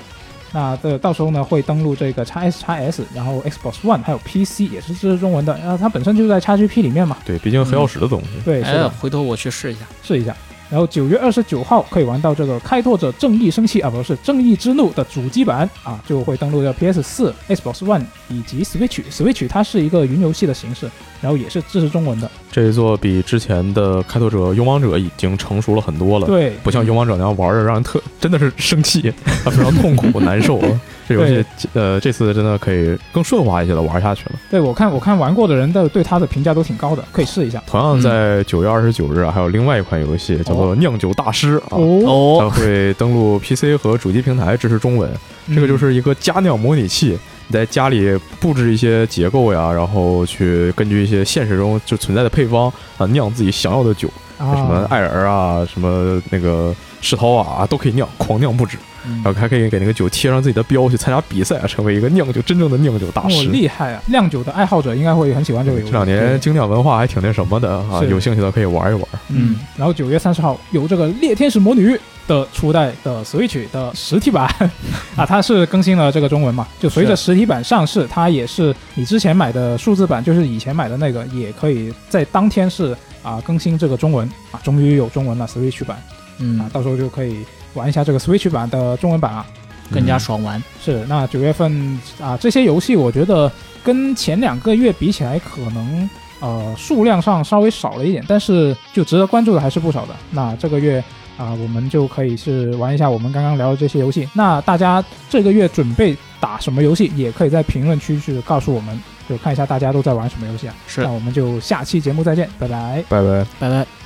[0.55, 5.59] 那这到时候呢会登录这个 x S x S，然后 Xbox One 还有 PC 也是支持中文的。
[5.59, 8.29] 然后它本身就在 XGP 里面嘛，对，毕竟黑曜石的东西。
[8.45, 9.81] 对，是哎的，，回头我去试一下。
[10.03, 10.35] 试一下。
[10.71, 19.03] 然后九月二十九号可以玩到这个开拓者正义生气啊，不是正义之怒的主机版啊，就会登录到 PS 四、Xbox One 以及 Switch。
[19.11, 20.91] Switch 它是一个云游戏的形式，
[21.21, 22.31] 然后也是支持中文的。
[22.51, 26.27] 这一座比之前的开拓者、勇往者已经成熟了很多了。
[26.27, 29.09] 对，不像勇往者那样玩着让人特真的是生气，
[29.45, 30.61] 啊， 非常痛苦难受。
[31.07, 31.45] 这游戏
[31.75, 34.33] 呃这次真的可以更顺滑一些的玩下去了。
[34.51, 37.63] 对我看我看玩过的人的对它的评价都挺高的，可以试一下。
[37.67, 45.11] 同样在九月二十九日啊，还有另外一款游戏叫做《酿酒大师》啊，哦，它哦，会登录 PC 和主机平台，支持中文。
[45.55, 58.79] 这个就是一个加酿模拟器，你在家里布置一些结构呀，然后去根据一些现实中就存在的配方啊，酿自己想要的酒，啊什么艾尔啊，什么那个世涛啊，都可以酿，狂酿不止。
[59.07, 63.49] 嗯然后还可以给那个酒贴上自己的标，去参加比赛，成为一个酿酒真正的酿酒大哦，师。
[63.49, 64.03] 厉害啊！
[64.07, 65.93] 酿酒的爱好者应该会很喜欢这个游戏。
[65.93, 69.07] 这两年精酿文化还挺那什么的啊，有兴趣的可以玩一玩。
[69.29, 71.91] 嗯，然后九月三十号有这个《猎天使魔女》
[72.27, 74.47] 的初代的 Switch 的实体版
[75.17, 86.03] 啊，它是更新了这个中文嘛，就随着实体版上市，它也是你之前买的数字版，就是以前买的那个，也可以在当天是啊更新这个中文啊，终于有中文了 Switch 版
[86.39, 87.45] 嗯啊嗯，，到时候就可以
[87.75, 89.45] 玩一下这个 Switch 版的中文版啊。
[89.93, 90.61] 更加爽玩。
[90.83, 93.53] 是，那九月份啊，这些游戏我觉得
[93.85, 96.09] 跟前两个月比起来，可能
[96.41, 100.15] 呃数量上稍微少了一点，但是就值得关注的还是不少的。
[100.31, 101.05] 那这个月
[101.37, 104.27] 啊，我们就可以是玩一下我们刚刚聊的这些游戏。
[104.33, 108.99] 那大家这个月准备打什么游戏，也可以在评论区去告诉我们，
[109.29, 110.75] 就看一下大家都在玩什么游戏啊。
[110.87, 113.05] 是那，我们就下期节目再见，拜拜。
[113.07, 113.47] 拜拜。
[113.61, 114.04] 拜拜。